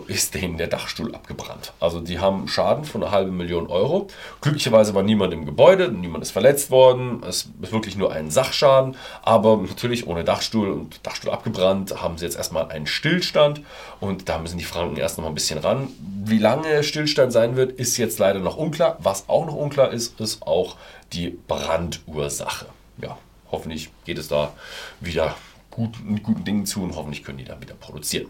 ist 0.07 0.35
denen 0.35 0.57
der 0.57 0.69
Dachstuhl 0.69 1.14
abgebrannt. 1.14 1.73
Also 1.80 2.00
die 2.00 2.19
haben 2.19 2.49
Schaden 2.49 2.85
von 2.85 3.02
einer 3.02 3.12
halben 3.12 3.37
Million 3.37 3.66
Euro. 3.66 4.09
Glücklicherweise 4.40 4.95
war 4.95 5.02
niemand 5.02 5.35
im 5.35 5.45
Gebäude, 5.45 5.92
niemand 5.92 6.23
ist 6.23 6.30
verletzt 6.30 6.71
worden. 6.71 7.23
Es 7.28 7.49
ist 7.61 7.73
wirklich 7.73 7.97
nur 7.97 8.12
ein 8.12 8.30
Sachschaden, 8.30 8.97
aber 9.23 9.59
natürlich 9.59 10.07
ohne 10.07 10.25
Dachstuhl 10.25 10.71
und 10.71 11.07
Dachstuhl 11.07 11.30
abgebrannt 11.30 12.00
haben 12.02 12.16
sie 12.16 12.25
jetzt 12.25 12.37
erstmal 12.37 12.71
einen 12.71 12.87
Stillstand 12.87 13.61
und 14.00 14.28
da 14.28 14.38
müssen 14.38 14.59
die 14.59 14.64
Franken 14.64 14.97
erst 14.97 15.19
noch 15.19 15.25
mal 15.25 15.30
ein 15.30 15.35
bisschen 15.35 15.59
ran. 15.59 15.88
Wie 16.25 16.38
lange 16.38 16.83
Stillstand 16.83 17.33
sein 17.33 17.57
wird, 17.57 17.73
ist 17.73 17.97
jetzt 17.99 18.19
leider 18.19 18.38
noch 18.38 18.57
unklar. 18.57 18.97
Was 19.00 19.28
auch 19.28 19.45
noch 19.45 19.57
unklar 19.57 19.92
ist, 19.92 20.19
ist 20.21 20.42
auch 20.42 20.76
die 21.12 21.38
Brandursache. 21.49 22.66
Ja, 23.02 23.19
hoffentlich 23.50 23.90
geht 24.04 24.19
es 24.19 24.28
da 24.28 24.52
wieder 25.00 25.37
gut, 25.71 26.04
mit 26.04 26.23
guten 26.23 26.45
Dingen 26.45 26.66
zu 26.66 26.83
und 26.83 26.97
hoffentlich 26.97 27.25
können 27.25 27.38
die 27.38 27.45
da 27.45 27.61
wieder 27.61 27.75
produzieren. 27.75 28.28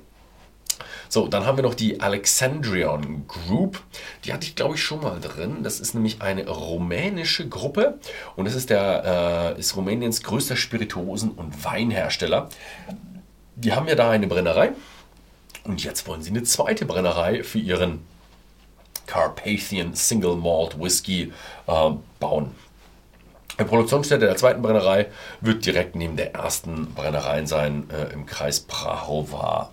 So, 1.09 1.27
dann 1.27 1.45
haben 1.45 1.59
wir 1.59 1.63
noch 1.63 1.75
die 1.75 2.01
Alexandrion 2.01 3.27
Group. 3.27 3.83
Die 4.25 4.33
hatte 4.33 4.47
ich, 4.47 4.55
glaube 4.55 4.77
ich, 4.77 4.83
schon 4.83 5.03
mal 5.03 5.21
drin. 5.21 5.63
Das 5.63 5.81
ist 5.81 5.95
nämlich 5.95 6.23
eine 6.23 6.49
rumänische 6.49 7.49
Gruppe 7.49 7.99
und 8.37 8.45
das 8.45 8.55
ist, 8.55 8.71
äh, 8.71 9.59
ist 9.59 9.77
Rumäniens 9.77 10.23
größter 10.23 10.57
Spirituosen- 10.57 11.33
und 11.33 11.65
Weinhersteller. 11.65 12.49
Die 13.57 13.73
haben 13.73 13.89
ja 13.89 13.95
da 13.95 14.11
eine 14.11 14.27
Brennerei 14.27 14.73
und 15.65 15.83
jetzt 15.83 16.07
wollen 16.07 16.23
sie 16.23 16.31
eine 16.31 16.45
zweite 16.45 16.87
Brennerei 16.87 17.43
für 17.43 17.59
ihren 17.59 18.01
Carpathian 19.07 19.95
Single 19.95 20.37
Malt 20.37 20.79
Whisky 20.79 21.33
äh, 21.67 21.91
bauen. 22.21 22.55
Die 23.61 23.65
Produktionsstätte 23.65 24.25
der 24.25 24.37
zweiten 24.37 24.63
Brennerei 24.63 25.09
wird 25.43 25.67
direkt 25.67 25.95
neben 25.95 26.17
der 26.17 26.35
ersten 26.35 26.95
Brennerei 26.95 27.45
sein, 27.45 27.91
äh, 27.91 28.11
im 28.15 28.25
Kreis 28.25 28.61
Prahova. 28.61 29.71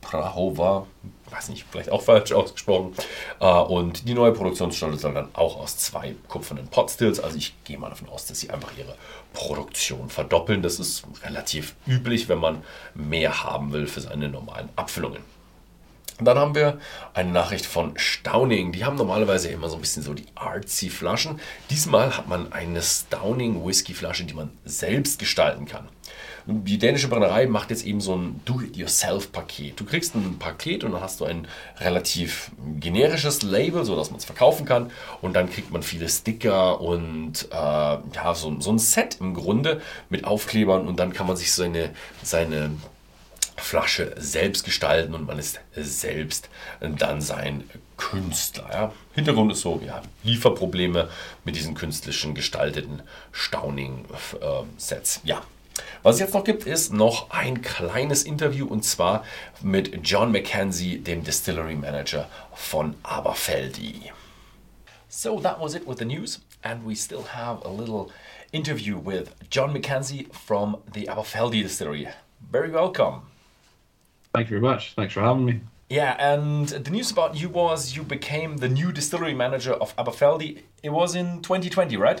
Prahova, 0.00 0.86
weiß 1.30 1.48
nicht, 1.48 1.66
vielleicht 1.68 1.90
auch 1.90 2.02
falsch 2.02 2.30
ausgesprochen. 2.30 2.94
Äh, 3.40 3.46
und 3.46 4.08
die 4.08 4.14
neue 4.14 4.30
Produktionsstätte 4.30 4.96
soll 4.98 5.14
dann 5.14 5.30
auch 5.32 5.56
aus 5.58 5.76
zwei 5.78 6.14
kupfernen 6.28 6.68
Potstills, 6.68 7.18
also 7.18 7.36
ich 7.36 7.54
gehe 7.64 7.76
mal 7.76 7.90
davon 7.90 8.08
aus, 8.08 8.26
dass 8.26 8.38
sie 8.38 8.50
einfach 8.50 8.70
ihre 8.78 8.94
Produktion 9.32 10.10
verdoppeln. 10.10 10.62
Das 10.62 10.78
ist 10.78 11.02
relativ 11.24 11.74
üblich, 11.88 12.28
wenn 12.28 12.38
man 12.38 12.62
mehr 12.94 13.42
haben 13.42 13.72
will 13.72 13.88
für 13.88 14.00
seine 14.00 14.28
normalen 14.28 14.68
Abfüllungen. 14.76 15.33
Dann 16.20 16.38
haben 16.38 16.54
wir 16.54 16.78
eine 17.12 17.32
Nachricht 17.32 17.66
von 17.66 17.92
Stauning. 17.96 18.70
Die 18.70 18.84
haben 18.84 18.96
normalerweise 18.96 19.48
immer 19.48 19.68
so 19.68 19.74
ein 19.74 19.80
bisschen 19.80 20.02
so 20.02 20.14
die 20.14 20.26
artsy 20.36 20.88
Flaschen. 20.88 21.40
Diesmal 21.70 22.16
hat 22.16 22.28
man 22.28 22.52
eine 22.52 22.82
Stauning 22.82 23.66
Whisky 23.66 23.94
Flasche, 23.94 24.24
die 24.24 24.34
man 24.34 24.50
selbst 24.64 25.18
gestalten 25.18 25.66
kann. 25.66 25.88
Die 26.46 26.78
dänische 26.78 27.08
Brennerei 27.08 27.46
macht 27.46 27.70
jetzt 27.70 27.86
eben 27.86 28.00
so 28.00 28.14
ein 28.14 28.40
Do-it-yourself-Paket. 28.44 29.80
Du 29.80 29.86
kriegst 29.86 30.14
ein 30.14 30.38
Paket 30.38 30.84
und 30.84 30.92
dann 30.92 31.00
hast 31.00 31.20
du 31.20 31.24
ein 31.24 31.48
relativ 31.80 32.52
generisches 32.78 33.42
Label, 33.42 33.84
sodass 33.84 34.10
man 34.10 34.18
es 34.18 34.26
verkaufen 34.26 34.66
kann. 34.66 34.90
Und 35.22 35.34
dann 35.34 35.50
kriegt 35.50 35.72
man 35.72 35.82
viele 35.82 36.08
Sticker 36.08 36.80
und 36.80 37.48
äh, 37.50 37.54
ja, 37.54 38.34
so, 38.34 38.60
so 38.60 38.70
ein 38.70 38.78
Set 38.78 39.16
im 39.20 39.34
Grunde 39.34 39.80
mit 40.10 40.24
Aufklebern 40.24 40.86
und 40.86 41.00
dann 41.00 41.12
kann 41.14 41.26
man 41.26 41.36
sich 41.36 41.50
seine, 41.52 41.90
seine 42.22 42.72
Flasche 43.56 44.14
selbst 44.18 44.64
gestalten 44.64 45.14
und 45.14 45.26
man 45.26 45.38
ist 45.38 45.60
selbst 45.74 46.48
dann 46.80 47.20
sein 47.20 47.68
Künstler. 47.96 48.68
Ja. 48.72 48.92
Hintergrund 49.14 49.52
ist 49.52 49.60
so, 49.60 49.80
ja, 49.84 50.02
Lieferprobleme 50.22 51.08
mit 51.44 51.56
diesen 51.56 51.74
künstlichen 51.74 52.34
gestalteten 52.34 53.02
Stauning-Sets. 53.32 55.20
ja. 55.24 55.42
Was 56.04 56.16
es 56.16 56.20
jetzt 56.20 56.34
noch 56.34 56.44
gibt, 56.44 56.66
ist 56.66 56.92
noch 56.92 57.30
ein 57.30 57.62
kleines 57.62 58.22
Interview 58.22 58.66
und 58.66 58.84
zwar 58.84 59.24
mit 59.60 60.06
John 60.06 60.30
McKenzie, 60.30 60.98
dem 60.98 61.24
Distillery 61.24 61.74
Manager 61.74 62.28
von 62.54 62.94
Aberfeldi. 63.02 64.12
So 65.08 65.40
that 65.40 65.60
was 65.60 65.74
it 65.74 65.86
with 65.86 65.98
the 65.98 66.04
news, 66.04 66.40
and 66.62 66.86
we 66.86 66.94
still 66.94 67.24
have 67.34 67.64
a 67.64 67.70
little 67.70 68.08
interview 68.52 69.00
with 69.02 69.30
John 69.50 69.72
McKenzie 69.72 70.26
from 70.46 70.76
the 70.92 71.08
Aberfeldi 71.08 71.62
Distillery. 71.62 72.08
very 72.50 72.70
welcome. 72.70 73.22
Thank 74.34 74.50
you 74.50 74.58
very 74.58 74.72
much. 74.72 74.94
Thanks 74.94 75.14
for 75.14 75.20
having 75.20 75.44
me. 75.44 75.60
Yeah, 75.88 76.16
and 76.18 76.66
the 76.68 76.90
news 76.90 77.10
about 77.10 77.36
you 77.36 77.48
was 77.48 77.94
you 77.94 78.02
became 78.02 78.56
the 78.56 78.68
new 78.68 78.90
distillery 78.90 79.34
manager 79.34 79.74
of 79.74 79.94
Aberfeldy. 79.96 80.62
It 80.82 80.90
was 80.90 81.14
in 81.14 81.40
2020, 81.42 81.96
right? 81.96 82.20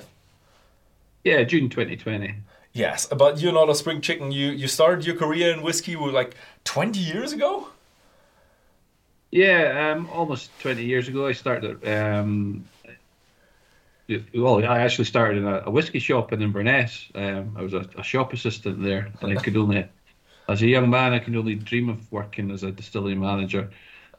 Yeah, 1.24 1.42
June 1.42 1.68
2020. 1.68 2.34
Yes, 2.72 3.06
but 3.06 3.40
you're 3.40 3.52
not 3.52 3.70
a 3.70 3.74
spring 3.74 4.00
chicken. 4.00 4.30
You 4.30 4.50
you 4.50 4.68
started 4.68 5.06
your 5.06 5.16
career 5.16 5.52
in 5.52 5.62
whiskey 5.62 5.96
like 5.96 6.34
20 6.64 6.98
years 6.98 7.32
ago. 7.32 7.68
Yeah, 9.30 9.92
um, 9.92 10.08
almost 10.12 10.50
20 10.60 10.84
years 10.84 11.08
ago, 11.08 11.26
I 11.26 11.32
started. 11.32 11.84
Um, 11.88 12.64
well, 14.34 14.64
I 14.64 14.80
actually 14.80 15.06
started 15.06 15.38
in 15.38 15.46
a, 15.46 15.62
a 15.66 15.70
whiskey 15.70 15.98
shop 15.98 16.32
in 16.32 16.42
Inverness. 16.42 17.08
Um, 17.14 17.56
I 17.56 17.62
was 17.62 17.74
a, 17.74 17.88
a, 17.96 18.02
shop 18.02 18.32
assistant 18.32 18.82
there, 18.82 19.10
and 19.20 19.36
I 19.36 19.42
could 19.42 19.56
only, 19.56 19.88
as 20.48 20.62
a 20.62 20.66
young 20.66 20.90
man, 20.90 21.12
I 21.12 21.18
could 21.18 21.36
only 21.36 21.54
dream 21.54 21.88
of 21.88 22.10
working 22.12 22.50
as 22.50 22.62
a 22.62 22.70
distillery 22.70 23.14
manager. 23.14 23.70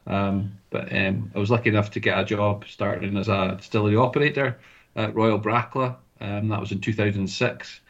Um, 0.06 0.58
but 0.70 0.92
um, 0.94 1.30
I 1.34 1.38
was 1.38 1.50
lucky 1.50 1.68
enough 1.68 1.90
to 1.92 2.00
get 2.00 2.18
a 2.18 2.24
job 2.24 2.64
starting 2.68 3.16
as 3.16 3.28
a 3.28 3.56
distillery 3.58 3.96
operator 3.96 4.58
at 4.94 5.14
Royal 5.14 5.40
Brackla. 5.40 5.96
Um, 6.20 6.48
that 6.48 6.60
was 6.60 6.72
in 6.72 6.80
2006, 6.80 7.80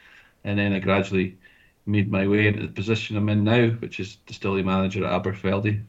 and 0.43 0.59
then 0.59 0.73
I 0.73 0.79
gradually 0.79 1.37
made 1.85 2.11
my 2.11 2.27
way 2.27 2.47
into 2.47 2.61
the 2.61 2.67
position 2.67 3.15
I'm 3.15 3.29
in 3.29 3.43
now, 3.43 3.69
which 3.69 3.99
is 3.99 4.17
distillery 4.25 4.63
manager 4.63 5.05
at 5.05 5.23
Aberfeldy. 5.23 5.83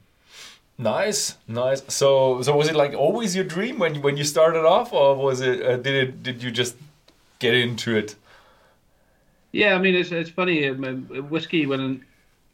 Nice, 0.78 1.36
nice. 1.48 1.82
So, 1.88 2.40
so 2.42 2.56
was 2.56 2.68
it 2.68 2.76
like 2.76 2.94
always 2.94 3.34
your 3.34 3.44
dream 3.44 3.78
when 3.80 4.00
when 4.00 4.16
you 4.16 4.22
started 4.22 4.64
off, 4.64 4.92
or 4.92 5.16
was 5.16 5.40
it 5.40 5.60
uh, 5.60 5.76
did 5.76 5.94
it 5.94 6.22
did 6.22 6.42
you 6.42 6.52
just 6.52 6.76
get 7.40 7.54
into 7.54 7.96
it? 7.96 8.14
Yeah, 9.50 9.74
I 9.74 9.78
mean 9.78 9.96
it's 9.96 10.12
it's 10.12 10.30
funny. 10.30 10.68
Um, 10.68 11.06
whiskey 11.30 11.66
when 11.66 12.04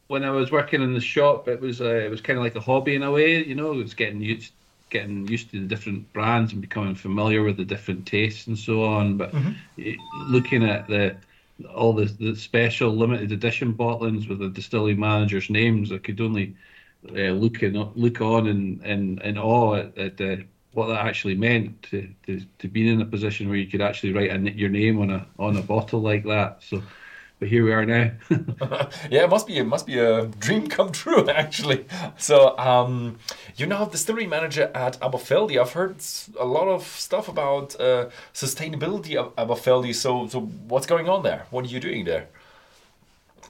when 0.09 0.25
I 0.25 0.31
was 0.31 0.51
working 0.51 0.83
in 0.83 0.95
the 0.95 1.01
shop, 1.01 1.49
it 1.49 1.61
was 1.61 1.81
uh, 1.81 1.85
it 1.85 2.11
was 2.11 2.21
kind 2.21 2.39
of 2.39 2.45
like 2.45 2.57
a 2.57 2.61
hobby 2.61 2.95
in 2.95 3.03
a 3.03 3.11
way. 3.11 3.45
You 3.45 3.55
know, 3.55 3.73
it 3.73 3.83
was 3.83 3.95
getting 3.95 4.21
used 4.21 4.53
getting 4.91 5.27
used 5.27 5.51
to 5.51 5.61
the 5.61 5.67
different 5.67 6.13
brands 6.13 6.53
and 6.53 6.61
becoming 6.61 6.95
familiar 6.95 7.43
with 7.43 7.57
the 7.57 7.65
different 7.65 8.07
tastes 8.07 8.47
and 8.47 8.59
so 8.59 8.85
on. 8.85 9.17
But 9.17 9.33
mm-hmm. 9.33 10.33
looking 10.33 10.65
at 10.65 10.87
the 10.89 11.17
all 11.75 11.93
the, 11.93 12.07
the 12.07 12.35
special 12.35 12.91
limited 12.91 13.33
edition 13.33 13.75
bottlings 13.75 14.29
with 14.29 14.41
the 14.41 14.49
distillery 14.49 14.95
managers' 14.95 15.51
names, 15.51 15.93
I 15.93 15.99
could 15.99 16.21
only 16.21 16.55
uh, 17.11 17.33
looking 17.33 17.75
look 17.95 18.21
on 18.21 18.47
and 18.47 18.81
and 18.83 19.21
in 19.23 19.39
awe 19.39 19.77
at, 19.77 19.99
at 19.99 20.21
uh, 20.21 20.43
what 20.73 20.89
that 20.89 21.07
actually 21.07 21.37
meant 21.37 21.83
to, 21.85 22.09
to 22.27 22.41
to 22.59 22.69
being 22.69 22.95
in 22.95 23.01
a 23.01 23.07
position 23.07 23.49
where 23.49 23.59
you 23.59 23.67
could 23.67 23.81
actually 23.81 24.13
write 24.13 24.31
a, 24.31 24.39
your 24.53 24.71
name 24.71 25.01
on 25.01 25.11
a 25.11 25.27
on 25.39 25.57
a 25.57 25.63
bottle 25.63 26.01
like 26.01 26.25
that. 26.25 26.63
So, 26.63 26.83
but 27.39 27.49
here 27.49 27.65
we 27.65 27.73
are 27.73 27.85
now. 27.85 28.11
yeah, 29.11 29.25
it 29.25 29.31
must 29.31 29.47
be 29.47 29.59
it 29.59 29.65
must 29.65 29.87
be 29.87 29.99
a 29.99 30.27
dream 30.27 30.67
come 30.67 30.93
true 30.93 31.29
actually. 31.43 31.87
So, 32.17 32.57
um, 32.59 33.19
you're 33.57 33.69
now 33.69 33.85
the 33.85 33.93
distillery 33.93 34.27
manager 34.27 34.71
at 34.75 34.99
Aberfeldy. 35.01 35.61
I've 35.61 35.73
heard 35.73 35.97
a 36.39 36.45
lot 36.45 36.69
of 36.69 36.85
stuff 36.85 37.29
about 37.29 37.79
uh, 37.81 38.09
sustainability 38.33 39.17
of 39.17 39.35
Aberfeldy. 39.37 39.95
So, 39.95 40.27
so 40.29 40.41
what's 40.41 40.87
going 40.87 41.09
on 41.09 41.23
there? 41.23 41.47
What 41.51 41.65
are 41.65 41.69
you 41.69 41.81
doing 41.81 42.05
there? 42.05 42.29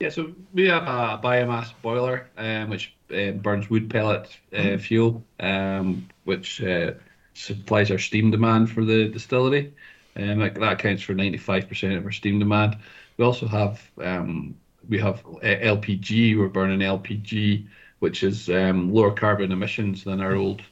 Yeah, 0.00 0.08
so 0.08 0.32
we 0.52 0.66
have 0.68 0.82
a 0.82 1.20
biomass 1.22 1.72
boiler, 1.82 2.26
um, 2.36 2.70
which 2.70 2.94
uh, 3.14 3.30
burns 3.32 3.70
wood 3.70 3.88
pellet 3.90 4.28
uh, 4.52 4.56
mm. 4.56 4.80
fuel, 4.80 5.22
um, 5.38 6.08
which 6.24 6.62
uh, 6.62 6.92
supplies 7.34 7.90
our 7.90 7.98
steam 7.98 8.30
demand 8.30 8.70
for 8.70 8.84
the 8.84 9.08
distillery. 9.08 9.72
Um, 10.16 10.38
that 10.38 10.62
accounts 10.62 11.02
for 11.02 11.14
95% 11.14 11.96
of 11.96 12.04
our 12.04 12.12
steam 12.12 12.38
demand. 12.38 12.76
We 13.16 13.24
also 13.24 13.46
have 13.46 13.90
um, 13.98 14.56
we 14.88 14.98
have 14.98 15.22
LPG. 15.22 16.38
We're 16.38 16.48
burning 16.48 16.80
LPG, 16.80 17.66
which 18.00 18.22
is 18.22 18.48
um, 18.48 18.92
lower 18.92 19.12
carbon 19.12 19.52
emissions 19.52 20.04
than 20.04 20.20
our 20.20 20.34
old 20.34 20.62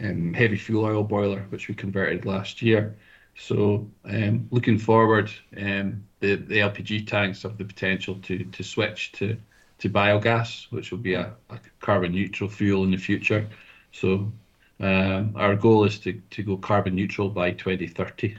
um, 0.00 0.34
heavy 0.34 0.56
fuel 0.56 0.84
oil 0.84 1.04
boiler, 1.04 1.46
which 1.50 1.68
we 1.68 1.74
converted 1.74 2.26
last 2.26 2.62
year. 2.62 2.96
So 3.38 3.90
um, 4.04 4.48
looking 4.50 4.78
forward, 4.78 5.30
um, 5.56 6.04
the, 6.20 6.36
the 6.36 6.58
LPG 6.58 7.06
tanks 7.06 7.42
have 7.42 7.58
the 7.58 7.64
potential 7.64 8.16
to 8.22 8.44
to 8.44 8.62
switch 8.62 9.12
to 9.12 9.36
to 9.78 9.90
biogas, 9.90 10.70
which 10.70 10.90
will 10.90 10.98
be 10.98 11.14
a, 11.14 11.34
a 11.50 11.60
carbon 11.80 12.12
neutral 12.12 12.48
fuel 12.48 12.84
in 12.84 12.90
the 12.90 12.96
future. 12.96 13.48
So 13.92 14.32
um, 14.80 15.32
our 15.36 15.56
goal 15.56 15.84
is 15.84 15.98
to, 16.00 16.12
to 16.30 16.42
go 16.42 16.56
carbon 16.56 16.94
neutral 16.94 17.28
by 17.28 17.52
2030. 17.52 18.36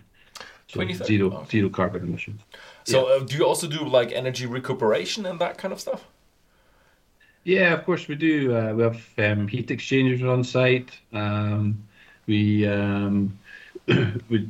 So 0.68 0.82
2030. 0.82 1.18
zero 1.18 1.32
okay. 1.32 1.50
zero 1.50 1.70
carbon 1.70 2.04
emissions. 2.04 2.42
So 2.84 3.08
yeah. 3.08 3.16
uh, 3.16 3.20
do 3.20 3.38
you 3.38 3.46
also 3.46 3.68
do 3.68 3.86
like 3.88 4.12
energy 4.12 4.46
recuperation 4.46 5.26
and 5.26 5.40
that 5.40 5.58
kind 5.58 5.74
of 5.74 5.80
stuff? 5.80 6.06
Yeah, 7.44 7.74
of 7.74 7.86
course 7.86 8.10
we 8.10 8.16
do. 8.16 8.54
Uh, 8.54 8.74
we 8.74 8.84
have 8.84 9.02
um, 9.18 9.48
heat 9.48 9.72
exchangers 9.72 10.22
on 10.22 10.44
site. 10.44 10.92
Um, 11.14 11.88
we 12.26 12.68
um, 12.68 13.40
we 13.88 14.50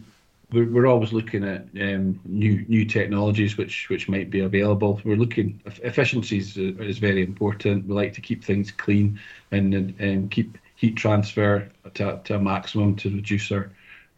we're, 0.51 0.69
we're 0.69 0.87
always 0.87 1.13
looking 1.13 1.43
at 1.43 1.67
um, 1.79 2.19
new 2.25 2.65
new 2.67 2.85
technologies 2.85 3.57
which 3.57 3.89
which 3.89 4.09
might 4.09 4.31
be 4.31 4.39
available. 4.39 4.99
We're 5.03 5.17
looking 5.17 5.61
efficiencies 5.83 6.57
is 6.57 6.97
very 6.97 7.23
important. 7.23 7.85
We 7.85 7.93
like 7.93 8.13
to 8.13 8.21
keep 8.21 8.43
things 8.43 8.71
clean 8.71 9.19
and 9.51 9.93
and 9.99 10.31
keep 10.31 10.57
heat 10.75 10.95
transfer 10.95 11.69
to, 11.95 12.21
to 12.23 12.35
a 12.35 12.39
maximum 12.39 12.95
to 12.95 13.09
reduce 13.09 13.51
our 13.51 13.69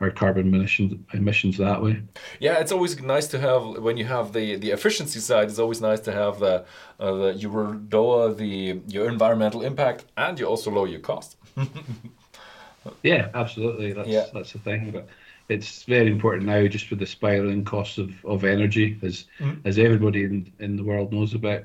our 0.02 0.10
carbon 0.10 0.54
emissions 0.54 0.94
emissions 1.14 1.58
that 1.58 1.82
way. 1.82 2.02
Yeah, 2.40 2.60
it's 2.60 2.72
always 2.72 3.00
nice 3.02 3.28
to 3.28 3.40
have 3.40 3.80
when 3.84 3.98
you 3.98 4.06
have 4.06 4.32
the 4.34 4.56
the 4.56 4.72
efficiency 4.72 5.20
side. 5.20 5.50
It's 5.50 5.60
always 5.60 5.82
nice 5.82 6.00
to 6.02 6.12
have 6.12 6.40
the, 6.40 6.66
uh, 7.00 7.12
the 7.12 7.34
you 7.34 7.50
lower 7.92 8.34
the 8.34 8.82
your 8.88 9.10
environmental 9.10 9.62
impact 9.62 10.06
and 10.16 10.40
you 10.40 10.46
also 10.46 10.72
lower 10.72 10.88
your 10.88 11.02
cost. 11.02 11.38
yeah, 13.04 13.30
absolutely. 13.34 13.94
That's 13.94 14.08
yeah. 14.08 14.26
that's 14.34 14.54
the 14.54 14.60
thing. 14.60 14.92
But 14.92 15.08
it's 15.50 15.84
very 15.84 16.12
important 16.12 16.46
now 16.46 16.66
just 16.68 16.90
with 16.90 17.00
the 17.00 17.06
spiraling 17.06 17.66
costs 17.66 17.98
of, 17.98 18.14
of 18.24 18.44
energy 18.46 18.98
as 19.02 19.26
mm-hmm. 19.40 19.68
as 19.68 19.78
everybody 19.78 20.24
in, 20.24 20.52
in 20.60 20.78
the 20.78 20.84
world 20.84 21.12
knows 21.12 21.34
about. 21.34 21.64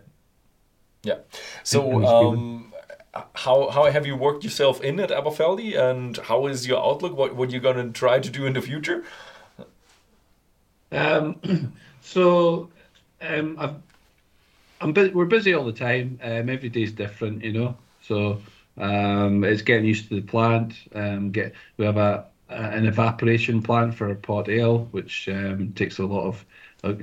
Yeah. 1.05 1.19
So 1.63 2.05
um, 2.05 2.73
how 3.35 3.71
how 3.71 3.91
have 3.91 4.07
you 4.07 4.17
worked 4.17 4.45
yourself 4.45 4.81
in 4.81 5.01
at 5.01 5.11
Aberfeldy 5.11 5.79
and 5.79 6.17
how 6.17 6.47
is 6.47 6.67
your 6.67 6.79
outlook? 6.79 7.17
What 7.17 7.35
what 7.37 7.51
you 7.51 7.61
gonna 7.61 7.91
try 7.91 8.19
to 8.19 8.31
do 8.31 8.47
in 8.47 8.53
the 8.53 8.63
future? 8.63 9.05
Um, 10.93 11.75
so 12.03 12.71
um, 13.21 13.57
I've, 13.59 13.75
I'm 14.81 14.93
bu- 14.93 15.13
we're 15.13 15.25
busy 15.25 15.55
all 15.55 15.65
the 15.65 15.73
time. 15.73 16.19
Um, 16.23 16.49
every 16.49 16.69
day's 16.69 16.93
different, 16.93 17.43
you 17.43 17.53
know. 17.53 17.77
So 18.03 18.41
um, 18.79 19.45
it's 19.45 19.63
getting 19.63 19.87
used 19.87 20.09
to 20.09 20.17
the 20.17 20.27
plant. 20.27 20.75
Um, 20.95 21.31
get 21.31 21.55
we 21.77 21.85
have 21.85 21.97
a 21.97 22.27
an 22.49 22.87
evaporation 22.87 23.63
plant 23.63 23.95
for 23.95 24.11
a 24.11 24.15
pot 24.15 24.49
ale, 24.49 24.87
which 24.91 25.29
um, 25.29 25.73
takes 25.73 25.99
a 25.99 26.05
lot 26.05 26.27
of 26.27 26.45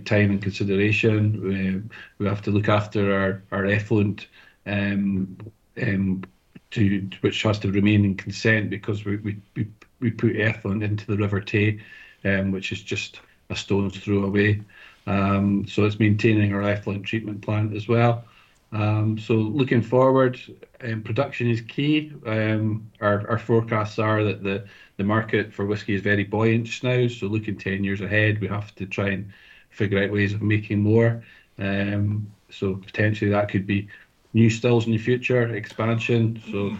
time 0.06 0.32
and 0.32 0.42
consideration. 0.42 1.42
We, 1.42 1.82
we 2.20 2.28
have 2.28 2.42
to 2.44 2.52
look 2.52 2.70
after 2.70 3.14
our, 3.14 3.44
our 3.52 3.66
effluent, 3.66 4.28
um, 4.66 5.38
um, 5.82 6.24
to 6.72 7.10
which 7.22 7.44
has 7.44 7.60
to 7.60 7.72
remain 7.72 8.06
in 8.06 8.16
consent 8.16 8.70
because 8.70 9.06
we, 9.06 9.18
we, 9.18 9.38
we, 9.56 9.68
we 10.00 10.12
put 10.12 10.38
effluent 10.38 10.84
into 10.84 11.06
the 11.06 11.18
River 11.18 11.42
Tay, 11.42 11.80
um, 12.26 12.52
which 12.52 12.72
is 12.72 12.82
just 12.82 13.20
a 13.50 13.56
stone's 13.56 13.98
throw 13.98 14.24
away. 14.24 14.62
Um, 15.08 15.68
so 15.68 15.84
it's 15.84 16.00
maintaining 16.00 16.54
our 16.54 16.62
effluent 16.62 17.06
treatment 17.06 17.42
plant 17.42 17.76
as 17.76 17.88
well. 17.88 18.24
Um, 18.72 19.18
so 19.18 19.34
looking 19.34 19.82
forward, 19.82 20.40
um, 20.82 21.02
production 21.02 21.50
is 21.50 21.62
key. 21.62 22.14
Um, 22.26 22.90
our, 23.02 23.30
our 23.30 23.40
forecasts 23.40 24.00
are 24.00 24.24
that 24.24 24.44
the, 24.44 24.66
the 24.98 25.04
market 25.04 25.54
for 25.54 25.66
whiskey 25.66 25.96
is 25.96 26.02
very 26.02 26.24
buoyant 26.24 26.66
just 26.66 26.84
now. 26.84 27.08
So 27.08 27.28
looking 27.28 27.58
10 27.58 27.84
years 27.84 28.02
ahead, 28.02 28.40
we 28.40 28.48
have 28.48 28.74
to 28.76 28.86
try 28.86 29.10
and 29.10 29.32
figure 29.72 30.02
out 30.02 30.12
ways 30.12 30.34
of 30.34 30.42
making 30.42 30.80
more. 30.80 31.24
Um, 31.60 32.32
so 32.50 32.76
potentially 32.76 33.32
that 33.32 33.50
could 33.50 33.68
be 33.68 33.88
new 34.34 34.50
stills 34.50 34.86
in 34.86 34.92
the 34.92 34.98
future, 34.98 35.54
expansion. 35.56 36.42
So 36.46 36.52
mm-hmm. 36.52 36.76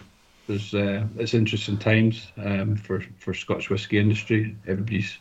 there's 0.48 0.74
uh, 0.74 1.06
it's 1.18 1.34
interesting 1.34 1.78
times 1.78 2.32
um, 2.38 2.76
for 2.76 3.04
for 3.20 3.34
Scotch 3.34 3.70
whisky 3.70 3.98
industry. 3.98 4.56
Everybody's 4.68 5.18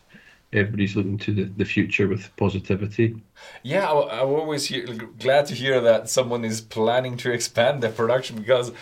everybody's 0.53 0.97
looking 0.97 1.19
to 1.19 1.33
the, 1.33 1.45
the 1.45 1.65
future 1.65 2.09
with 2.09 2.35
positivity. 2.37 3.17
Yeah, 3.63 3.91
I, 3.91 4.21
I'm 4.21 4.29
always 4.29 4.67
hear, 4.67 4.85
glad 5.19 5.47
to 5.47 5.55
hear 5.55 5.81
that 5.81 6.09
someone 6.09 6.45
is 6.45 6.61
planning 6.61 7.17
to 7.19 7.33
expand 7.33 7.83
their 7.83 7.93
production 7.93 8.37
because 8.37 8.73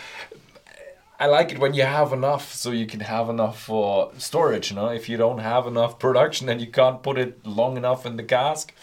I 1.19 1.27
like 1.27 1.51
it 1.51 1.59
when 1.59 1.73
you 1.73 1.83
have 1.83 2.13
enough 2.13 2.53
so 2.53 2.71
you 2.71 2.87
can 2.87 3.01
have 3.01 3.29
enough 3.29 3.61
for 3.61 4.11
storage. 4.17 4.71
You 4.71 4.77
know, 4.77 4.87
if 4.87 5.09
you 5.09 5.17
don't 5.17 5.39
have 5.39 5.67
enough 5.67 5.99
production, 5.99 6.47
then 6.47 6.59
you 6.59 6.67
can't 6.67 7.03
put 7.03 7.17
it 7.17 7.45
long 7.45 7.77
enough 7.77 8.05
in 8.05 8.15
the 8.15 8.23
cask. 8.23 8.73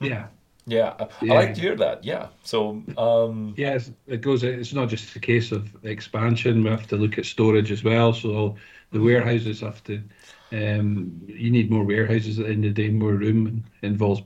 Yeah. 0.00 0.26
Yeah, 0.66 0.94
I, 0.98 1.08
yeah. 1.22 1.32
I 1.32 1.36
like 1.36 1.54
to 1.54 1.60
hear 1.60 1.76
that. 1.76 2.04
Yeah, 2.04 2.28
so 2.44 2.82
um, 2.96 3.54
yeah, 3.56 3.78
it 4.06 4.20
goes. 4.20 4.44
It's 4.44 4.72
not 4.72 4.88
just 4.88 5.16
a 5.16 5.20
case 5.20 5.50
of 5.52 5.68
expansion. 5.84 6.62
We 6.62 6.70
have 6.70 6.86
to 6.88 6.96
look 6.96 7.18
at 7.18 7.26
storage 7.26 7.72
as 7.72 7.82
well. 7.82 8.12
So 8.12 8.56
the 8.92 9.00
warehouses 9.00 9.60
have 9.60 9.82
to 9.84 10.02
um, 10.52 11.20
you 11.26 11.50
need 11.50 11.70
more 11.70 11.84
warehouses 11.84 12.38
at 12.38 12.46
the 12.46 12.52
end 12.52 12.64
of 12.64 12.74
the 12.74 12.82
day, 12.82 12.90
more 12.90 13.14
room. 13.14 13.64
Involves 13.82 14.22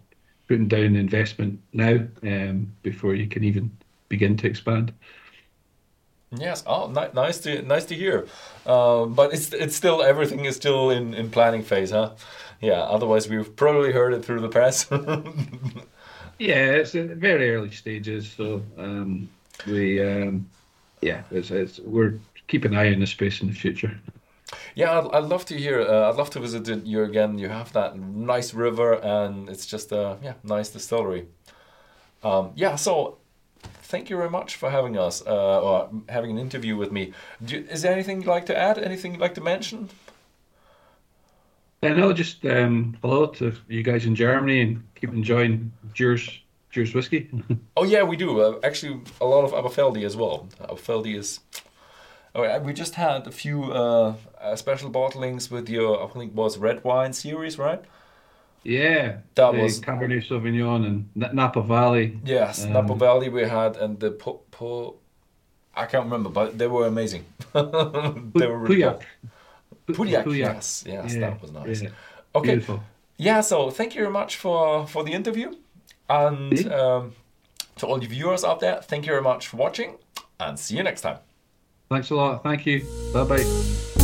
putting 0.48 0.68
down 0.68 0.96
investment 0.96 1.60
now 1.72 1.98
um, 2.22 2.72
before 2.82 3.14
you 3.14 3.28
can 3.28 3.44
even 3.44 3.70
begin 4.08 4.36
to 4.38 4.46
expand. 4.46 4.92
Yes. 6.36 6.64
Oh, 6.66 6.88
ni- 6.88 7.12
nice 7.14 7.38
to 7.40 7.62
nice 7.62 7.84
to 7.86 7.94
hear. 7.94 8.26
Um, 8.66 9.14
but 9.14 9.32
it's 9.32 9.52
it's 9.52 9.76
still 9.76 10.02
everything 10.02 10.44
is 10.44 10.56
still 10.56 10.90
in 10.90 11.14
in 11.14 11.30
planning 11.30 11.62
phase, 11.62 11.92
huh? 11.92 12.14
Yeah. 12.60 12.80
Otherwise, 12.82 13.28
we've 13.28 13.54
probably 13.54 13.92
heard 13.92 14.12
it 14.12 14.24
through 14.24 14.40
the 14.40 14.48
press. 14.48 14.90
yeah, 16.38 16.70
it's 16.72 16.92
very 16.92 17.54
early 17.54 17.70
stages, 17.70 18.30
so 18.36 18.62
um, 18.78 19.28
we 19.66 20.02
um, 20.02 20.48
yeah, 21.00 21.22
it's, 21.30 21.50
it's 21.50 21.78
we're 21.80 22.18
keeping 22.48 22.72
an 22.72 22.78
eye 22.78 22.92
on 22.92 23.00
the 23.00 23.06
space 23.06 23.40
in 23.40 23.48
the 23.48 23.54
future. 23.54 23.98
Yeah, 24.74 24.98
I'd, 24.98 25.10
I'd 25.12 25.24
love 25.24 25.44
to 25.46 25.56
hear. 25.56 25.80
Uh, 25.80 26.10
I'd 26.10 26.16
love 26.16 26.30
to 26.30 26.40
visit 26.40 26.68
you 26.86 27.02
again. 27.02 27.38
You 27.38 27.48
have 27.48 27.72
that 27.72 27.98
nice 27.98 28.54
river, 28.54 28.94
and 28.94 29.48
it's 29.48 29.66
just 29.66 29.92
a 29.92 30.18
yeah, 30.22 30.34
nice 30.44 30.70
distillery. 30.70 31.26
Um, 32.22 32.52
yeah, 32.54 32.76
so 32.76 33.18
thank 33.82 34.10
you 34.10 34.16
very 34.16 34.30
much 34.30 34.56
for 34.56 34.70
having 34.70 34.98
us 34.98 35.22
uh, 35.26 35.60
or 35.60 35.90
having 36.08 36.30
an 36.30 36.38
interview 36.38 36.76
with 36.76 36.92
me. 36.92 37.12
You, 37.46 37.66
is 37.70 37.82
there 37.82 37.92
anything 37.92 38.20
you'd 38.20 38.28
like 38.28 38.46
to 38.46 38.56
add? 38.56 38.78
Anything 38.78 39.12
you'd 39.12 39.20
like 39.20 39.34
to 39.34 39.40
mention? 39.40 39.90
I 41.82 41.90
know, 41.90 42.12
just 42.12 42.44
um, 42.46 42.96
hello 43.02 43.26
to 43.26 43.52
you 43.68 43.82
guys 43.82 44.06
in 44.06 44.14
Germany 44.14 44.60
and 44.60 44.85
keep 44.96 45.12
enjoying 45.12 45.72
Deers 45.94 46.40
Deers 46.72 46.94
whiskey. 46.94 47.30
oh 47.76 47.84
yeah, 47.84 48.02
we 48.02 48.16
do. 48.16 48.40
Uh, 48.40 48.58
actually, 48.62 49.00
a 49.20 49.26
lot 49.26 49.44
of 49.44 49.52
Aberfeldy 49.52 50.04
as 50.04 50.16
well. 50.16 50.48
Aberfeldy 50.60 51.16
is. 51.16 51.40
Oh, 52.34 52.58
we 52.60 52.74
just 52.74 52.96
had 52.96 53.26
a 53.26 53.30
few 53.30 53.72
uh, 53.72 54.14
uh, 54.38 54.56
special 54.56 54.90
bottlings 54.90 55.50
with 55.50 55.70
your, 55.70 56.04
I 56.04 56.06
think 56.08 56.32
it 56.32 56.36
was 56.36 56.58
red 56.58 56.84
wine 56.84 57.14
series, 57.14 57.58
right? 57.58 57.82
Yeah, 58.62 59.18
that 59.36 59.54
was 59.54 59.80
Cabernet 59.80 60.26
Sauvignon 60.28 60.84
and 60.86 61.34
Napa 61.34 61.62
Valley. 61.62 62.18
Yes, 62.24 62.64
um, 62.64 62.74
Napa 62.74 62.94
Valley 62.94 63.30
we 63.30 63.42
had, 63.42 63.76
and 63.76 63.98
the 64.00 64.10
po, 64.10 64.40
po 64.50 64.96
I 65.74 65.86
can't 65.86 66.04
remember, 66.04 66.28
but 66.28 66.58
they 66.58 66.66
were 66.66 66.86
amazing. 66.86 67.24
they 67.54 67.60
were 67.62 68.58
really 68.58 68.82
Pauillac. 68.82 69.02
Pauillac, 69.88 70.36
yes, 70.36 70.84
yes, 70.86 71.14
yeah, 71.14 71.20
that 71.20 71.40
was 71.40 71.52
nice. 71.52 71.82
Yeah. 71.82 71.90
Okay, 72.34 72.48
Beautiful. 72.48 72.82
Yeah. 73.18 73.40
So 73.40 73.70
thank 73.70 73.94
you 73.94 74.02
very 74.02 74.12
much 74.12 74.36
for 74.36 74.86
for 74.86 75.04
the 75.04 75.12
interview, 75.12 75.54
and 76.08 76.72
um, 76.72 77.12
to 77.76 77.86
all 77.86 77.98
the 77.98 78.06
viewers 78.06 78.44
out 78.44 78.60
there, 78.60 78.80
thank 78.82 79.06
you 79.06 79.12
very 79.12 79.22
much 79.22 79.48
for 79.48 79.56
watching, 79.56 79.96
and 80.40 80.58
see 80.58 80.76
you 80.76 80.82
next 80.82 81.02
time. 81.02 81.18
Thanks 81.90 82.10
a 82.10 82.14
lot. 82.14 82.42
Thank 82.42 82.66
you. 82.66 82.84
Bye 83.12 83.24
bye. 83.24 83.95